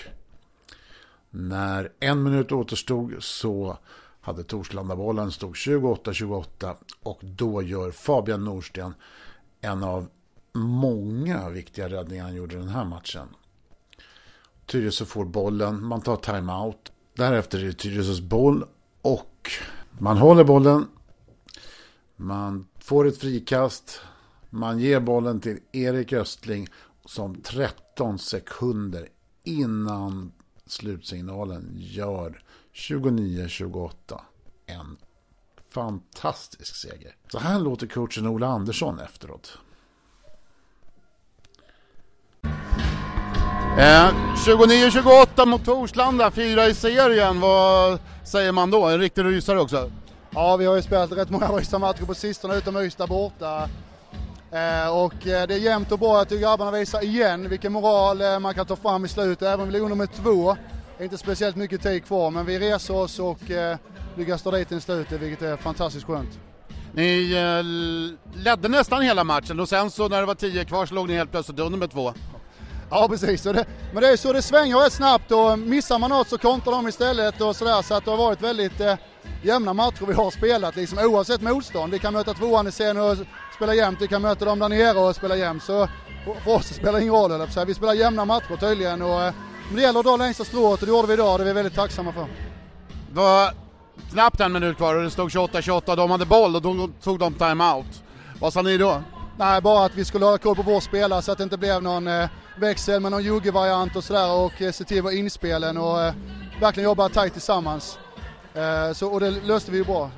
när 1.31 1.93
en 2.01 2.23
minut 2.23 2.53
återstod 2.53 3.15
så 3.21 3.79
hade 4.25 4.45
Torslandabollen, 4.45 5.33
stod 5.33 5.55
28-28 5.55 6.75
och 7.03 7.19
då 7.23 7.63
gör 7.63 7.91
Fabian 7.91 8.45
Norsten 8.45 8.95
en 9.61 9.85
av 9.85 10.09
många 10.53 11.49
viktiga 11.49 11.89
räddningar 11.89 12.25
han 12.25 12.35
gjorde 12.35 12.57
den 12.57 12.69
här 12.69 12.85
matchen. 12.85 13.29
Tyresö 14.67 15.05
får 15.05 15.25
bollen, 15.25 15.85
man 15.85 16.01
tar 16.01 16.17
timeout. 16.17 16.93
Därefter 17.17 17.59
är 17.59 17.65
det 17.65 17.73
Tyresös 17.73 18.21
boll 18.21 18.65
och 19.03 19.51
man 19.99 20.19
håller 20.19 20.45
bollen. 20.45 20.87
Man 22.17 22.67
får 22.79 23.07
ett 23.07 23.19
frikast. 23.19 24.01
Man 24.51 24.79
ger 24.79 25.01
bollen 25.01 25.41
till 25.41 25.59
Erik 25.73 26.13
Östling 26.13 26.69
som 27.05 27.35
13 27.35 28.19
sekunder 28.19 29.09
innan 29.43 30.33
slutsignalen 30.67 31.73
gör 31.77 32.43
29-28. 32.75 34.21
En 34.67 34.97
fantastisk 35.71 36.77
seger. 36.77 37.17
Så 37.33 37.39
här 37.39 37.59
låter 37.59 37.87
coachen 37.87 38.27
Ola 38.27 38.47
Andersson 38.47 38.99
efteråt. 38.99 39.59
Eh, 43.79 44.13
29-28 44.47 45.47
mot 45.47 45.65
Torslanda, 45.65 46.31
fyra 46.31 46.67
i 46.67 46.75
serien. 46.75 47.41
Vad 47.41 47.99
säger 48.25 48.53
man 48.53 48.71
då? 48.71 48.87
En 48.87 48.99
riktig 48.99 49.25
rysare 49.25 49.61
också. 49.61 49.91
Ja, 50.31 50.57
vi 50.57 50.67
har 50.67 50.77
ju 50.77 50.83
spelat 50.83 51.13
rätt 51.13 51.31
många 51.31 51.61
Ystad-matcher 51.61 52.05
på 52.05 52.15
sistone 52.15 52.57
utom 52.57 52.77
Ystad 52.77 53.07
borta. 53.07 53.69
Eh, 54.51 54.97
och 54.97 55.27
eh, 55.27 55.47
det 55.47 55.55
är 55.55 55.59
jämnt 55.59 55.93
och 55.93 55.99
bra. 55.99 56.19
Jag 56.19 56.29
tycker 56.29 56.43
grabbarna 56.43 56.71
visar 56.71 57.05
igen 57.05 57.49
vilken 57.49 57.73
moral 57.73 58.21
eh, 58.21 58.39
man 58.39 58.55
kan 58.55 58.67
ta 58.67 58.77
fram 58.77 59.05
i 59.05 59.09
slutet. 59.09 59.43
Även 59.43 59.61
om 59.61 59.67
vi 59.67 59.73
ligger 59.73 59.95
med 59.95 60.13
två. 60.13 60.57
Inte 61.01 61.19
speciellt 61.19 61.57
mycket 61.57 61.83
tid 61.83 62.05
kvar, 62.05 62.31
men 62.31 62.47
vi 62.47 62.59
reser 62.59 62.97
oss 62.97 63.19
och 63.19 63.51
eh, 63.51 63.77
lyckas 64.17 64.43
ta 64.43 64.51
dit 64.51 64.73
i 64.73 64.81
slutet, 64.81 65.21
vilket 65.21 65.43
är 65.43 65.57
fantastiskt 65.57 66.07
skönt. 66.07 66.39
Ni 66.93 67.33
eh, 67.33 68.41
ledde 68.43 68.69
nästan 68.69 69.03
hela 69.03 69.25
matchen 69.25 69.61
och 69.61 69.69
sen 69.69 69.91
så 69.91 70.09
när 70.09 70.21
det 70.21 70.27
var 70.27 70.35
tio 70.35 70.65
kvar 70.65 70.87
så 70.87 70.95
låg 70.95 71.09
ni 71.09 71.15
helt 71.15 71.31
plötsligt 71.31 71.61
under 71.61 71.79
med 71.79 71.91
två. 71.91 72.15
Ja 72.91 73.09
precis, 73.09 73.43
det, 73.43 73.67
men 73.93 74.03
det 74.03 74.09
är 74.09 74.17
så 74.17 74.33
det 74.33 74.43
svänger 74.43 74.77
rätt 74.77 74.93
snabbt 74.93 75.33
och 75.33 75.59
missar 75.59 75.99
man 75.99 76.11
något 76.11 76.29
så 76.29 76.39
kontrar 76.39 76.73
de 76.73 76.89
istället 76.89 77.41
och 77.41 77.57
sådär 77.57 77.83
så 77.83 77.95
att 77.95 78.05
det 78.05 78.11
har 78.11 78.19
varit 78.19 78.43
väldigt 78.43 78.81
eh, 78.81 78.95
jämna 79.43 79.73
matcher 79.73 80.07
vi 80.07 80.15
har 80.15 80.31
spelat 80.31 80.77
liksom 80.77 80.99
oavsett 80.99 81.41
motstånd. 81.41 81.93
Vi 81.93 81.99
kan 81.99 82.13
möta 82.13 82.35
tvåan 82.35 82.69
i 82.69 82.73
serien 82.73 82.97
och 82.97 83.17
spela 83.57 83.75
jämnt, 83.75 84.03
vi 84.03 84.09
kan 84.09 84.23
möta 84.23 84.45
dem 84.45 84.59
där 84.59 84.69
nere 84.69 84.99
och 84.99 85.17
spela 85.17 85.37
jämnt 85.37 85.63
så 85.63 85.89
för 86.45 86.55
oss 86.55 86.67
spelar 86.67 86.93
det 86.93 87.01
ingen 87.01 87.15
roll 87.15 87.33
eller 87.33 87.47
så 87.47 87.59
här. 87.61 87.67
Vi 87.67 87.75
spelar 87.75 87.95
jämna 87.95 88.25
matcher 88.25 88.57
tydligen 88.57 89.03
och 89.03 89.23
eh, 89.23 89.35
men 89.67 89.77
det 89.77 89.83
gäller 89.83 90.01
att 90.01 90.07
dra 90.07 90.17
längsta 90.17 90.45
strået 90.45 90.81
och 90.81 90.87
det 90.87 90.93
gjorde 90.93 91.09
vi 91.09 91.15
idag 91.15 91.33
och 91.33 91.39
det 91.39 91.45
är 91.45 91.47
vi 91.47 91.53
väldigt 91.53 91.75
tacksamma 91.75 92.13
för. 92.13 92.27
Det 93.09 93.15
var 93.21 93.51
knappt 94.13 94.41
en 94.41 94.53
minut 94.53 94.77
kvar 94.77 94.95
och 94.95 95.03
det 95.03 95.11
stod 95.11 95.31
28-28 95.31 95.91
och 95.91 95.97
de 95.97 96.11
hade 96.11 96.27
boll 96.27 96.57
och 96.57 96.63
då 96.63 96.89
tog 97.03 97.19
de 97.19 97.35
timeout. 97.35 98.03
Vad 98.41 98.53
sa 98.53 98.63
ni 98.63 98.79
då? 98.79 99.03
Nej, 99.39 99.61
bara 99.61 99.85
att 99.85 99.95
vi 99.95 100.05
skulle 100.05 100.25
hålla 100.25 100.39
koll 100.39 100.57
på 100.57 100.63
vår 100.63 100.81
spelare 100.81 101.23
så 101.23 101.33
att 101.33 101.39
det 101.39 101.45
inte 101.45 101.59
blev 101.59 101.83
någon 101.83 102.07
eh, 102.07 102.29
växel 102.59 103.01
med 103.01 103.11
någon 103.13 103.23
jugge-variant 103.23 103.97
och 103.97 104.05
sådär 104.05 104.33
och 104.33 104.63
eh, 104.63 104.73
se 104.73 104.85
till 104.85 105.03
vår 105.03 105.13
inspelen 105.13 105.77
och 105.77 106.03
eh, 106.03 106.15
verkligen 106.61 106.89
jobba 106.89 107.09
tajt 107.09 107.33
tillsammans. 107.33 107.99
Eh, 108.55 108.93
så, 108.93 109.09
och 109.09 109.21
det 109.21 109.31
löste 109.31 109.71
vi 109.71 109.79
ju 109.79 109.85
bra. 109.85 110.11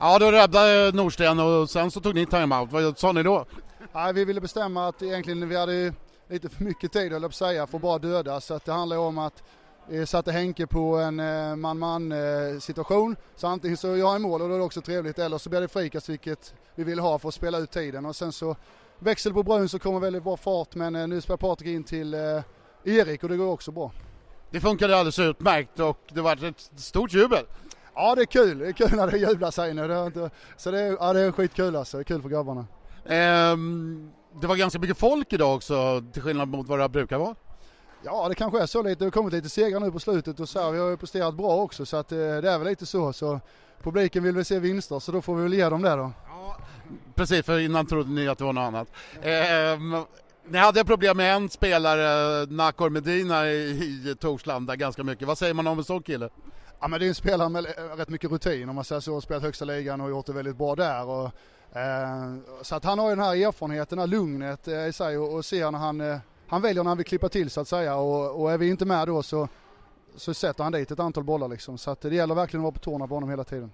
Ja, 0.00 0.18
då 0.18 0.30
räddade 0.30 0.92
Norsten 0.92 1.38
och 1.38 1.70
sen 1.70 1.90
så 1.90 2.00
tog 2.00 2.14
ni 2.14 2.26
timeout. 2.26 2.72
Vad 2.72 2.98
sa 2.98 3.12
ni 3.12 3.22
då? 3.22 3.46
Nej, 3.94 4.12
vi 4.12 4.24
ville 4.24 4.40
bestämma 4.40 4.88
att 4.88 5.02
egentligen 5.02 5.48
vi 5.48 5.56
hade 5.56 5.74
ju 5.74 5.92
lite 6.28 6.48
för 6.48 6.64
mycket 6.64 6.92
tid, 6.92 7.12
höll 7.12 7.22
jag 7.22 7.30
på 7.30 7.36
säga, 7.36 7.66
för 7.66 7.78
att 7.78 7.82
bara 7.82 7.98
döda. 7.98 8.40
Så 8.40 8.54
att 8.54 8.64
det 8.64 8.72
handlar 8.72 8.98
om 8.98 9.18
att 9.18 9.42
vi 9.88 10.06
satte 10.06 10.32
Henke 10.32 10.66
på 10.66 10.96
en 10.96 11.20
eh, 11.20 11.56
man-man 11.56 12.12
eh, 12.12 12.58
situation. 12.60 13.16
Så 13.36 13.46
antingen 13.46 13.76
så 13.76 13.88
gör 13.88 13.96
jag 13.96 14.20
mål 14.20 14.42
och 14.42 14.48
då 14.48 14.54
är 14.54 14.58
det 14.58 14.64
också 14.64 14.80
trevligt 14.80 15.18
eller 15.18 15.38
så 15.38 15.50
blir 15.50 15.60
det 15.60 15.68
frikast 15.68 16.08
vilket 16.08 16.54
vi 16.74 16.84
vill 16.84 16.98
ha 16.98 17.18
för 17.18 17.28
att 17.28 17.34
spela 17.34 17.58
ut 17.58 17.70
tiden. 17.70 18.06
Och 18.06 18.16
sen 18.16 18.32
så 18.32 18.56
växel 18.98 19.32
på 19.32 19.42
Brun 19.42 19.68
så 19.68 19.78
kommer 19.78 20.00
väldigt 20.00 20.22
bra 20.24 20.36
fart 20.36 20.74
men 20.74 20.96
eh, 20.96 21.08
nu 21.08 21.20
spelar 21.20 21.36
Patrik 21.36 21.68
in 21.68 21.84
till 21.84 22.14
eh, 22.14 22.42
Erik 22.84 23.22
och 23.22 23.28
det 23.28 23.36
går 23.36 23.46
också 23.46 23.72
bra. 23.72 23.92
Det 24.50 24.60
funkade 24.60 24.96
alldeles 24.96 25.18
utmärkt 25.18 25.80
och 25.80 25.98
det 26.12 26.20
var 26.20 26.44
ett 26.44 26.70
stort 26.76 27.12
jubel. 27.12 27.44
Ja 27.94 28.14
det 28.14 28.22
är 28.22 28.26
kul, 28.26 28.58
det 28.58 28.66
är 28.68 28.72
kul 28.72 28.96
när 28.96 29.10
det 29.10 29.18
jublas 29.18 29.56
här 29.56 29.70
inne. 29.70 29.86
Det 29.86 29.94
är 29.94 30.06
inte, 30.06 30.30
så 30.56 30.70
det 30.70 30.80
är, 30.80 30.96
ja, 31.00 31.12
det 31.12 31.20
är 31.20 31.32
skitkul 31.32 31.76
alltså, 31.76 31.96
det 31.96 32.02
är 32.02 32.04
kul 32.04 32.22
för 32.22 32.28
grabbarna. 32.28 32.66
Ehm, 33.06 34.10
det 34.40 34.46
var 34.46 34.56
ganska 34.56 34.78
mycket 34.78 34.98
folk 34.98 35.32
idag 35.32 35.54
också, 35.54 36.02
till 36.12 36.22
skillnad 36.22 36.48
mot 36.48 36.68
vad 36.68 36.78
det 36.78 36.88
brukar 36.88 37.18
vara. 37.18 37.34
Ja, 38.02 38.28
det 38.28 38.34
kanske 38.34 38.62
är 38.62 38.66
så 38.66 38.82
lite. 38.82 38.98
Det 38.98 39.04
har 39.04 39.10
kommit 39.10 39.32
lite 39.32 39.48
segrar 39.48 39.80
nu 39.80 39.92
på 39.92 39.98
slutet 39.98 40.40
och 40.40 40.48
så 40.48 40.60
här, 40.60 40.70
vi 40.70 40.78
har 40.78 40.88
ju 40.88 40.96
presterat 40.96 41.34
bra 41.34 41.56
också 41.56 41.86
så 41.86 41.96
att 41.96 42.12
eh, 42.12 42.18
det 42.18 42.50
är 42.50 42.58
väl 42.58 42.68
lite 42.68 42.86
så. 42.86 43.12
så 43.12 43.40
publiken 43.82 44.22
vill 44.22 44.34
väl 44.34 44.44
se 44.44 44.58
vinster 44.58 44.98
så 44.98 45.12
då 45.12 45.22
får 45.22 45.36
vi 45.36 45.42
väl 45.42 45.54
ge 45.54 45.68
dem 45.68 45.82
det 45.82 45.96
då. 45.96 46.12
Precis, 47.14 47.46
för 47.46 47.58
innan 47.58 47.86
trodde 47.86 48.10
ni 48.10 48.28
att 48.28 48.38
det 48.38 48.44
var 48.44 48.52
något 48.52 48.62
annat. 48.62 48.88
Eh, 49.22 50.04
ni 50.48 50.58
hade 50.58 50.84
problem 50.84 51.16
med 51.16 51.36
en 51.36 51.48
spelare, 51.48 52.46
Nakor 52.46 52.90
Medina 52.90 53.46
i, 53.46 54.10
i 54.10 54.14
Torslanda 54.20 54.76
ganska 54.76 55.04
mycket. 55.04 55.28
Vad 55.28 55.38
säger 55.38 55.54
man 55.54 55.66
om 55.66 55.78
en 55.78 55.84
sån 55.84 56.02
kille? 56.02 56.28
Ja 56.80 56.88
men 56.88 57.00
det 57.00 57.06
är 57.06 57.08
en 57.08 57.14
spelare 57.14 57.48
med 57.48 57.66
rätt 57.96 58.08
mycket 58.08 58.30
rutin 58.30 58.68
om 58.68 58.74
man 58.74 58.84
säger 58.84 59.00
så, 59.00 59.20
spelat 59.20 59.42
högsta 59.42 59.64
ligan 59.64 60.00
och 60.00 60.10
gjort 60.10 60.26
det 60.26 60.32
väldigt 60.32 60.56
bra 60.56 60.74
där. 60.74 61.06
Och, 61.06 61.24
eh, 61.24 61.30
Eh, 61.76 62.34
så 62.62 62.74
att 62.74 62.84
han 62.84 62.98
har 62.98 63.08
ju 63.10 63.16
den 63.16 63.24
här 63.24 63.36
erfarenheten, 63.36 63.96
det 63.96 64.02
här 64.02 64.08
lugnet 64.08 64.68
eh, 64.68 64.86
i 64.86 64.92
sig 64.92 65.18
och, 65.18 65.44
ser 65.44 65.70
när 65.70 65.78
han, 65.78 66.00
eh, 66.00 66.18
han 66.48 66.62
väljer 66.62 66.82
när 66.82 66.90
han 66.90 66.96
vill 66.96 67.06
klippa 67.06 67.28
till 67.28 67.50
så 67.50 67.60
att 67.60 67.68
säga 67.68 67.96
och, 67.96 68.42
och 68.42 68.52
är 68.52 68.58
vi 68.58 68.68
inte 68.68 68.84
med 68.84 69.08
då 69.08 69.22
så, 69.22 69.48
så 70.16 70.34
sätter 70.34 70.64
han 70.64 70.72
dit 70.72 70.90
ett 70.90 71.00
antal 71.00 71.24
bollar 71.24 71.48
liksom. 71.48 71.78
Så 71.78 71.90
att 71.90 72.00
det 72.00 72.14
gäller 72.14 72.34
verkligen 72.34 72.60
att 72.60 72.64
vara 72.64 72.72
på 72.72 72.78
tårna 72.78 73.06
på 73.06 73.14
honom 73.14 73.30
hela 73.30 73.44
tiden. 73.44 73.72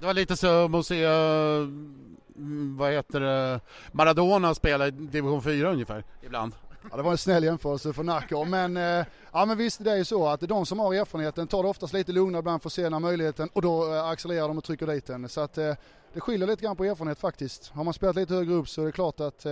Det 0.00 0.06
var 0.06 0.14
lite 0.14 0.36
som 0.36 0.74
att 0.74 0.86
se, 0.86 1.04
mm, 1.04 2.76
vad 2.76 2.92
heter 2.92 3.20
det, 3.20 3.60
Maradona 3.92 4.54
spela 4.54 4.86
i 4.86 4.90
division 4.90 5.42
4 5.42 5.72
ungefär, 5.72 6.04
ibland. 6.22 6.52
Ja, 6.90 6.96
det 6.96 7.02
var 7.02 7.10
en 7.10 7.18
snäll 7.18 7.44
jämförelse 7.44 7.92
för 7.92 8.02
Nacka, 8.02 8.44
men, 8.44 8.76
eh, 8.76 9.06
ja, 9.32 9.44
men 9.44 9.58
visst 9.58 9.84
det 9.84 9.92
är 9.92 9.96
ju 9.96 10.04
så 10.04 10.26
att 10.26 10.40
de 10.40 10.66
som 10.66 10.78
har 10.78 10.94
erfarenheten 10.94 11.46
tar 11.46 11.62
det 11.62 11.68
oftast 11.68 11.92
lite 11.92 12.12
lugnare 12.12 12.38
ibland 12.38 12.62
för 12.62 12.68
att 12.68 12.72
se 12.72 12.90
när 12.90 12.98
möjligheten 12.98 13.48
och 13.52 13.62
då 13.62 13.94
eh, 13.94 14.08
accelererar 14.08 14.48
de 14.48 14.58
och 14.58 14.64
trycker 14.64 14.86
dit 14.86 15.06
den. 15.06 15.28
Så 15.28 15.40
att 15.40 15.58
eh, 15.58 15.74
det 16.12 16.20
skiljer 16.20 16.48
lite 16.48 16.62
grann 16.62 16.76
på 16.76 16.84
erfarenhet 16.84 17.18
faktiskt. 17.18 17.68
Har 17.68 17.84
man 17.84 17.94
spelat 17.94 18.16
lite 18.16 18.34
högre 18.34 18.54
upp 18.54 18.68
så 18.68 18.82
är 18.82 18.86
det 18.86 18.92
klart 18.92 19.20
att 19.20 19.46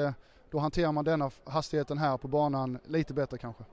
då 0.51 0.59
hanterar 0.59 0.93
man 0.93 1.05
denna 1.05 1.31
hastigheten 1.45 1.99
här 1.99 2.17
på 2.17 2.29
banan 2.29 2.79
lite 2.85 3.15
bättre 3.15 3.39
kanske. 3.39 3.65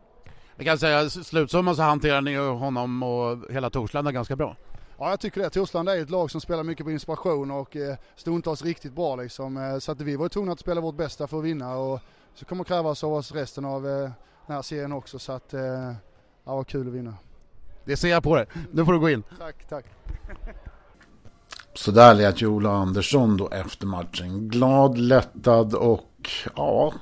Vi 0.55 0.65
kan 0.65 0.77
säga 0.77 1.09
slutsumman 1.09 1.75
så 1.75 1.81
hanterar 1.81 2.21
ni 2.21 2.35
honom 2.35 3.03
och 3.03 3.51
hela 3.51 3.69
Torslanda 3.69 4.11
ganska 4.11 4.35
bra. 4.35 4.55
Ja, 4.97 5.09
jag 5.09 5.19
tycker 5.19 5.41
det. 5.41 5.49
Torslanda 5.49 5.97
är 5.97 6.01
ett 6.01 6.09
lag 6.09 6.31
som 6.31 6.41
spelar 6.41 6.63
mycket 6.63 6.85
på 6.85 6.91
inspiration 6.91 7.51
och 7.51 7.77
stundtals 8.15 8.63
riktigt 8.63 8.93
bra 8.93 9.15
liksom. 9.15 9.79
Så 9.81 9.91
att 9.91 10.01
vi 10.01 10.15
var 10.15 10.29
tvungna 10.29 10.51
att 10.51 10.59
spela 10.59 10.81
vårt 10.81 10.95
bästa 10.95 11.27
för 11.27 11.37
att 11.37 11.43
vinna 11.43 11.77
och 11.77 11.99
så 12.39 12.45
kommer 12.45 12.63
krävas 12.63 13.03
av 13.03 13.13
oss 13.13 13.31
resten 13.31 13.65
av 13.65 13.87
eh, 13.87 14.11
den 14.47 14.55
här 14.55 14.61
serien 14.61 14.91
också 14.91 15.19
så 15.19 15.31
att, 15.31 15.53
eh, 15.53 15.61
ja 16.43 16.55
vad 16.55 16.67
kul 16.67 16.87
att 16.87 16.93
vinna. 16.93 17.13
Det 17.85 17.97
ser 17.97 18.09
jag 18.09 18.23
på 18.23 18.35
dig. 18.35 18.45
Nu 18.71 18.85
får 18.85 18.93
du 18.93 18.99
gå 18.99 19.09
in. 19.09 19.23
Tack, 19.39 19.67
tack. 19.69 19.85
Så 21.73 21.91
där 21.91 22.13
lät 22.13 22.43
Ola 22.43 22.69
Andersson 22.69 23.37
då 23.37 23.49
efter 23.49 23.87
matchen. 23.87 24.49
Glad, 24.49 24.97
lättad 24.97 25.73
och 25.73 26.29
ja, 26.55 26.93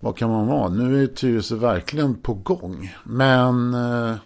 vad 0.00 0.16
kan 0.16 0.30
man 0.30 0.46
vara? 0.46 0.68
Nu 0.68 1.02
är 1.02 1.06
Tyresö 1.06 1.54
verkligen 1.54 2.14
på 2.14 2.34
gång. 2.34 2.94
Men 3.04 3.74
uh, 3.74 4.16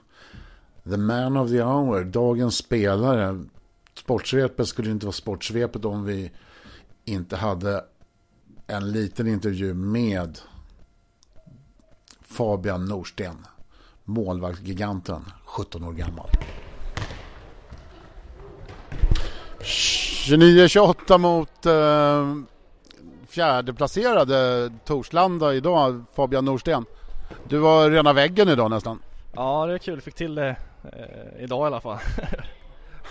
the 0.90 0.96
man 0.96 1.36
of 1.36 1.50
the 1.50 1.62
hour, 1.62 2.04
dagens 2.04 2.56
spelare. 2.56 3.44
Sportsvepet 3.94 4.68
skulle 4.68 4.90
inte 4.90 5.06
vara 5.06 5.12
sportsvepet 5.12 5.84
om 5.84 6.04
vi 6.04 6.30
inte 7.04 7.36
hade 7.36 7.84
en 8.70 8.92
liten 8.92 9.26
intervju 9.26 9.74
med 9.74 10.38
Fabian 12.20 12.84
Norsten, 12.84 13.46
målvaktsgiganten, 14.04 15.24
17 15.44 15.84
år 15.84 15.92
gammal. 15.92 16.30
29-28 19.60 21.18
mot 21.18 21.66
eh, 21.66 22.34
fjärdeplacerade 23.28 24.70
Torslanda 24.84 25.54
idag, 25.54 26.04
Fabian 26.14 26.44
Norsten. 26.44 26.84
Du 27.48 27.58
var 27.58 27.90
rena 27.90 28.12
väggen 28.12 28.48
idag 28.48 28.70
nästan. 28.70 29.02
Ja, 29.32 29.66
det 29.66 29.74
är 29.74 29.78
kul. 29.78 30.00
Fick 30.00 30.14
till 30.14 30.34
det 30.34 30.56
eh, 30.82 31.44
idag 31.44 31.64
i 31.64 31.66
alla 31.66 31.80
fall. 31.80 31.98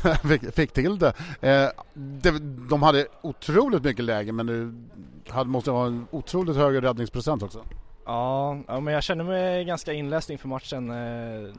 fick, 0.24 0.54
fick 0.54 0.74
till 0.74 1.00
det. 1.00 1.14
Eh, 1.42 1.70
det. 1.94 2.32
De 2.70 2.84
hade 2.84 3.08
otroligt 3.22 3.84
mycket 3.84 4.06
läge 4.06 4.32
men 4.32 4.90
hade, 5.30 5.50
måste 5.50 5.72
ha 5.72 5.86
en 5.86 6.08
otroligt 6.12 6.56
hög 6.56 6.84
räddningsprocent 6.84 7.44
också. 7.44 7.64
Ja, 8.06 8.58
ja, 8.68 8.80
men 8.80 8.94
jag 8.94 9.04
känner 9.04 9.24
mig 9.24 9.66
ganska 9.66 9.94
inläst 9.94 10.30
inför 10.30 10.48
matchen. 10.48 10.90
Eh, 10.90 11.54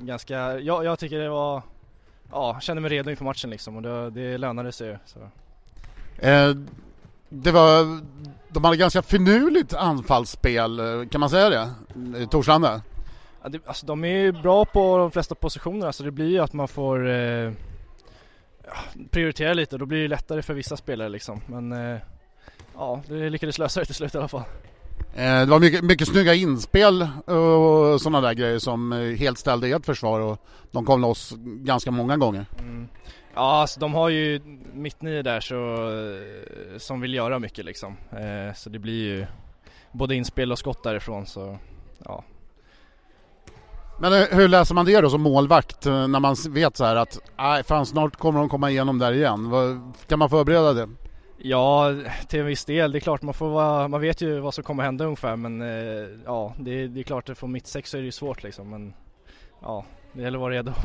ganska, 0.00 0.58
ja, 0.58 0.84
jag 0.84 0.98
tycker 0.98 1.18
det 1.18 1.28
var, 1.28 1.62
ja, 2.30 2.58
kände 2.60 2.80
mig 2.80 2.90
redo 2.90 3.10
inför 3.10 3.24
matchen 3.24 3.50
liksom 3.50 3.76
och 3.76 3.82
det, 3.82 4.10
det 4.10 4.38
lönade 4.38 4.72
sig. 4.72 4.98
Så. 5.06 5.18
Eh, 6.26 6.54
det 7.28 7.50
var, 7.50 8.00
de 8.48 8.64
hade 8.64 8.76
ganska 8.76 9.02
finurligt 9.02 9.74
anfallsspel, 9.74 10.80
eh, 10.80 11.08
kan 11.08 11.20
man 11.20 11.30
säga 11.30 11.50
det? 11.50 11.70
Torslanda? 12.26 12.82
Det, 13.48 13.60
alltså, 13.66 13.86
de 13.86 14.04
är 14.04 14.08
ju 14.08 14.32
bra 14.32 14.64
på 14.64 14.98
de 14.98 15.10
flesta 15.10 15.34
positioner, 15.34 15.80
så 15.80 15.86
alltså, 15.86 16.02
det 16.02 16.10
blir 16.10 16.28
ju 16.28 16.38
att 16.38 16.52
man 16.52 16.68
får 16.68 17.08
eh, 17.08 17.52
prioritera 19.10 19.54
lite, 19.54 19.78
då 19.78 19.86
blir 19.86 20.02
det 20.02 20.08
lättare 20.08 20.42
för 20.42 20.54
vissa 20.54 20.76
spelare 20.76 21.08
liksom. 21.08 21.40
Men 21.46 21.72
eh, 21.72 21.98
ja, 22.74 23.02
det 23.08 23.30
lyckades 23.30 23.58
lösa 23.58 23.80
det 23.80 23.86
till 23.86 23.94
slut 23.94 24.14
i 24.14 24.18
alla 24.18 24.28
fall. 24.28 24.44
Eh, 25.14 25.40
det 25.40 25.46
var 25.46 25.60
mycket, 25.60 25.84
mycket 25.84 26.08
snygga 26.08 26.34
inspel 26.34 27.02
och 27.26 28.00
sådana 28.00 28.20
där 28.20 28.34
grejer 28.34 28.58
som 28.58 28.92
eh, 28.92 29.16
helt 29.16 29.38
ställde 29.38 29.68
ert 29.68 29.86
försvar 29.86 30.20
och 30.20 30.46
de 30.70 30.84
kom 30.84 31.00
loss 31.00 31.34
ganska 31.38 31.90
många 31.90 32.16
gånger. 32.16 32.46
Mm. 32.58 32.88
Ja, 33.34 33.60
alltså 33.60 33.80
de 33.80 33.94
har 33.94 34.08
ju 34.08 34.40
mittnio 34.72 35.22
där 35.22 35.40
så, 35.40 35.54
eh, 35.54 36.78
som 36.78 37.00
vill 37.00 37.14
göra 37.14 37.38
mycket 37.38 37.64
liksom. 37.64 37.96
Så 38.54 38.70
det 38.70 38.78
blir 38.78 39.04
ju 39.04 39.26
både 39.92 40.14
inspel 40.14 40.52
och 40.52 40.58
skott 40.58 40.82
därifrån 40.82 41.26
så 41.26 41.58
ja. 42.04 42.24
Men 44.00 44.26
hur 44.30 44.48
läser 44.48 44.74
man 44.74 44.86
det 44.86 45.00
då 45.00 45.10
som 45.10 45.22
målvakt 45.22 45.84
när 45.84 46.20
man 46.20 46.36
vet 46.48 46.76
så 46.76 46.84
här 46.84 46.96
att 46.96 47.18
nej, 47.38 47.64
fan 47.64 47.86
snart 47.86 48.16
kommer 48.16 48.40
de 48.40 48.48
komma 48.48 48.70
igenom 48.70 48.98
där 48.98 49.12
igen? 49.12 49.52
Kan 50.08 50.18
man 50.18 50.30
förbereda 50.30 50.72
det? 50.72 50.88
Ja, 51.38 51.94
till 52.28 52.40
en 52.40 52.46
viss 52.46 52.64
del. 52.64 52.92
Det 52.92 52.98
är 52.98 53.00
klart 53.00 53.22
man 53.22 53.34
får 53.34 53.48
vara, 53.48 53.88
man 53.88 54.00
vet 54.00 54.22
ju 54.22 54.40
vad 54.40 54.54
som 54.54 54.64
kommer 54.64 54.82
hända 54.82 55.04
ungefär 55.04 55.36
men 55.36 55.62
eh, 55.62 56.08
ja, 56.24 56.54
det, 56.58 56.86
det 56.86 57.00
är 57.00 57.04
klart 57.04 57.28
att 57.28 57.38
få 57.38 57.46
mitt 57.46 57.66
sex 57.66 57.90
så 57.90 57.96
är 57.96 58.00
det 58.00 58.04
ju 58.04 58.12
svårt 58.12 58.42
liksom 58.42 58.70
men 58.70 58.94
ja, 59.62 59.84
det 60.12 60.22
gäller 60.22 60.38
att 60.38 60.42
vara 60.42 60.54
redo. 60.54 60.72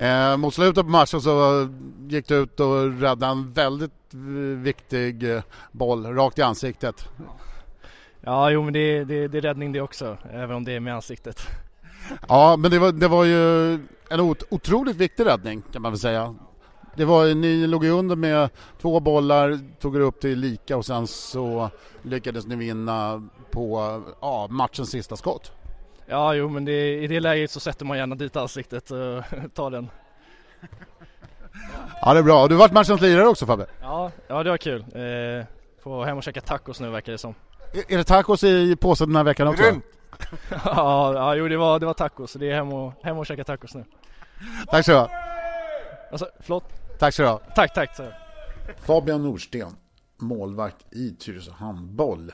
Eh, 0.00 0.36
mot 0.36 0.54
slutet 0.54 0.84
på 0.84 0.90
matchen 0.90 1.20
så 1.20 1.68
gick 2.08 2.28
du 2.28 2.34
ut 2.34 2.60
och 2.60 3.00
räddade 3.00 3.26
en 3.26 3.52
väldigt 3.52 4.14
viktig 4.56 5.34
eh, 5.34 5.42
boll 5.72 6.06
rakt 6.06 6.38
i 6.38 6.42
ansiktet. 6.42 7.08
Ja, 8.20 8.50
jo 8.50 8.62
men 8.62 8.72
det, 8.72 9.04
det, 9.04 9.28
det 9.28 9.38
är 9.38 9.42
räddning 9.42 9.72
det 9.72 9.80
också, 9.80 10.16
även 10.32 10.56
om 10.56 10.64
det 10.64 10.72
är 10.72 10.80
med 10.80 10.94
ansiktet. 10.94 11.40
Ja, 12.28 12.56
men 12.56 12.70
det 12.70 12.78
var, 12.78 12.92
det 12.92 13.08
var 13.08 13.24
ju 13.24 13.72
en 14.10 14.20
otroligt 14.50 14.96
viktig 14.96 15.26
räddning 15.26 15.62
kan 15.72 15.82
man 15.82 15.92
väl 15.92 15.98
säga. 15.98 16.34
Det 16.96 17.04
var, 17.04 17.34
ni 17.34 17.66
låg 17.66 17.84
ju 17.84 17.90
under 17.90 18.16
med 18.16 18.50
två 18.80 19.00
bollar, 19.00 19.58
tog 19.80 19.96
er 19.96 20.00
upp 20.00 20.20
till 20.20 20.38
lika 20.38 20.76
och 20.76 20.86
sen 20.86 21.06
så 21.06 21.70
lyckades 22.02 22.46
ni 22.46 22.56
vinna 22.56 23.28
på 23.50 24.02
ja, 24.20 24.46
matchens 24.50 24.90
sista 24.90 25.16
skott. 25.16 25.52
Ja, 26.06 26.34
jo 26.34 26.48
men 26.48 26.64
det, 26.64 27.02
i 27.02 27.06
det 27.06 27.20
läget 27.20 27.50
så 27.50 27.60
sätter 27.60 27.84
man 27.84 27.98
gärna 27.98 28.14
dit 28.14 28.36
ansiktet 28.36 28.90
och 28.90 29.22
tar 29.54 29.70
den. 29.70 29.88
Ja 32.02 32.12
det 32.12 32.18
är 32.18 32.22
bra, 32.22 32.48
du 32.48 32.54
har 32.54 32.60
varit 32.60 32.72
matchens 32.72 33.00
lirare 33.00 33.26
också 33.26 33.46
Fabbe? 33.46 33.66
Ja, 33.80 34.10
ja 34.26 34.42
det 34.42 34.50
var 34.50 34.58
kul. 34.58 34.80
Eh, 34.80 35.46
få 35.82 36.04
hem 36.04 36.16
och 36.16 36.22
käka 36.22 36.40
tacos 36.40 36.80
nu 36.80 36.90
verkar 36.90 37.12
det 37.12 37.18
som. 37.18 37.34
Är, 37.72 37.96
det 37.96 38.04
tacos 38.04 38.44
i 38.44 38.76
påsen 38.76 39.08
den 39.08 39.16
här 39.16 39.24
veckan 39.24 39.48
också? 39.48 39.62
ja, 40.64 41.14
ja, 41.14 41.34
jo 41.34 41.48
det 41.48 41.56
var, 41.56 41.80
det 41.80 41.86
var 41.86 41.94
tacos, 41.94 42.30
så 42.30 42.38
det 42.38 42.50
är 42.50 42.54
hem 42.54 42.72
och, 42.72 42.92
hem 43.02 43.18
och 43.18 43.26
käka 43.26 43.44
tacos 43.44 43.74
nu. 43.74 43.84
Tack 44.70 44.84
så 44.84 44.92
du 44.92 44.98
Alltså, 46.10 46.28
förlåt? 46.40 46.64
Tack 46.98 47.14
så 47.14 47.22
du 47.22 47.28
ha. 47.28 47.38
Tack, 47.38 47.74
tack. 47.74 47.96
Så. 47.96 48.04
Fabian 48.80 49.22
Nordsten, 49.22 49.76
målvakt 50.16 50.94
i 50.94 51.10
Tyresö 51.10 51.50
handboll. 51.50 52.32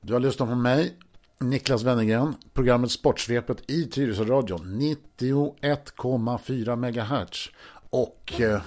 Du 0.00 0.12
har 0.12 0.20
lyssnat 0.20 0.48
på 0.48 0.54
mig, 0.54 0.96
Niklas 1.40 1.82
Wennergren, 1.82 2.34
programmet 2.54 2.90
Sportsvepet 2.90 3.70
i 3.70 3.84
Tyresö 3.84 4.24
Radio 4.24 4.56
91,4 4.56 6.76
MHz. 6.76 7.50
Och 7.90 8.40
eh, 8.40 8.60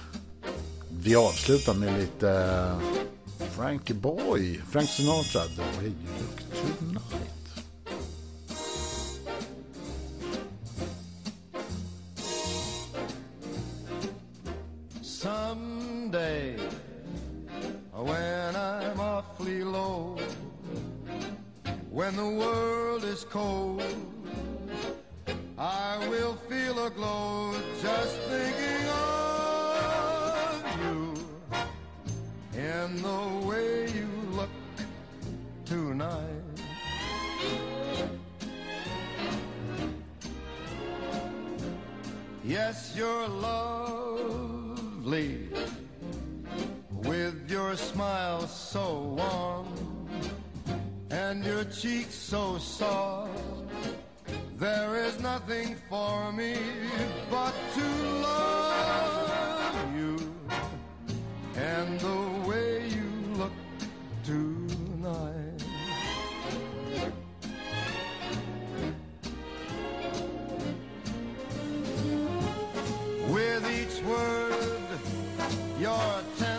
vi 0.90 1.16
avslutar 1.16 1.74
med 1.74 1.98
lite 1.98 2.30
eh, 2.30 2.78
Frankie 3.38 3.94
Boy, 3.94 4.56
Frank 4.66 4.88
Sinatra, 4.88 5.48
The 5.56 5.62
Way 5.78 5.94
You 6.02 6.12
Look 6.20 6.38
Tonight. 6.78 7.36
someday 15.02 16.56
when 17.92 18.54
I'm 18.54 19.00
awfully 19.00 19.64
low, 19.64 20.18
when 21.90 22.14
the 22.16 22.28
world 22.28 23.02
is 23.02 23.24
cold, 23.24 23.82
I 25.58 26.06
will 26.08 26.34
feel 26.48 26.86
a 26.86 26.90
glow 26.90 27.45
you're 42.96 43.28
lovely 43.28 44.86
with 47.04 47.50
your 47.50 47.76
smile 47.76 48.46
so 48.46 49.14
warm 49.18 49.66
and 51.10 51.44
your 51.44 51.64
cheeks 51.64 52.14
so 52.14 52.56
soft. 52.56 53.30
There 54.56 54.96
is 55.04 55.20
nothing 55.20 55.76
Your 75.78 75.92
attention. 75.92 76.55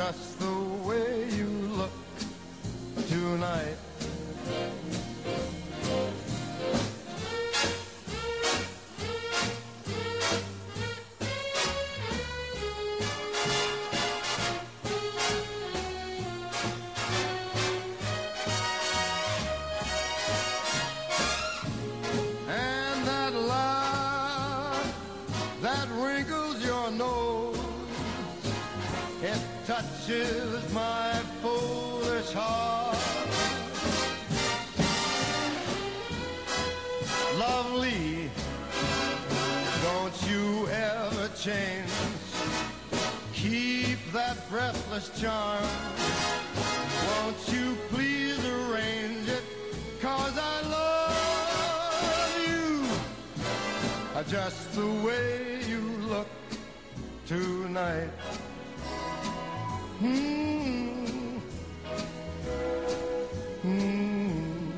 Just 0.00 0.29
touches 29.80 30.72
my 30.74 31.12
foolish 31.42 32.32
heart. 32.32 32.96
Lovely, 37.38 38.30
don't 39.82 40.30
you 40.30 40.68
ever 40.68 41.28
change. 41.34 41.90
Keep 43.32 43.98
that 44.12 44.36
breathless 44.50 45.10
charm. 45.18 45.64
Won't 47.06 47.48
you 47.48 47.76
please 47.88 48.38
arrange 48.44 49.28
it? 49.28 49.44
Cause 50.02 50.36
I 50.36 50.60
love 50.68 51.14
you 52.46 52.84
just 54.28 54.74
the 54.74 54.86
way 55.06 55.60
you 55.66 55.80
look 56.08 56.28
tonight. 57.26 58.10
Mm. 60.00 61.42
Mm. 63.62 64.72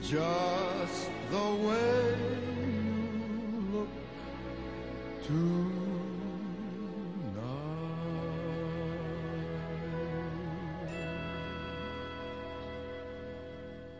Just 0.00 0.47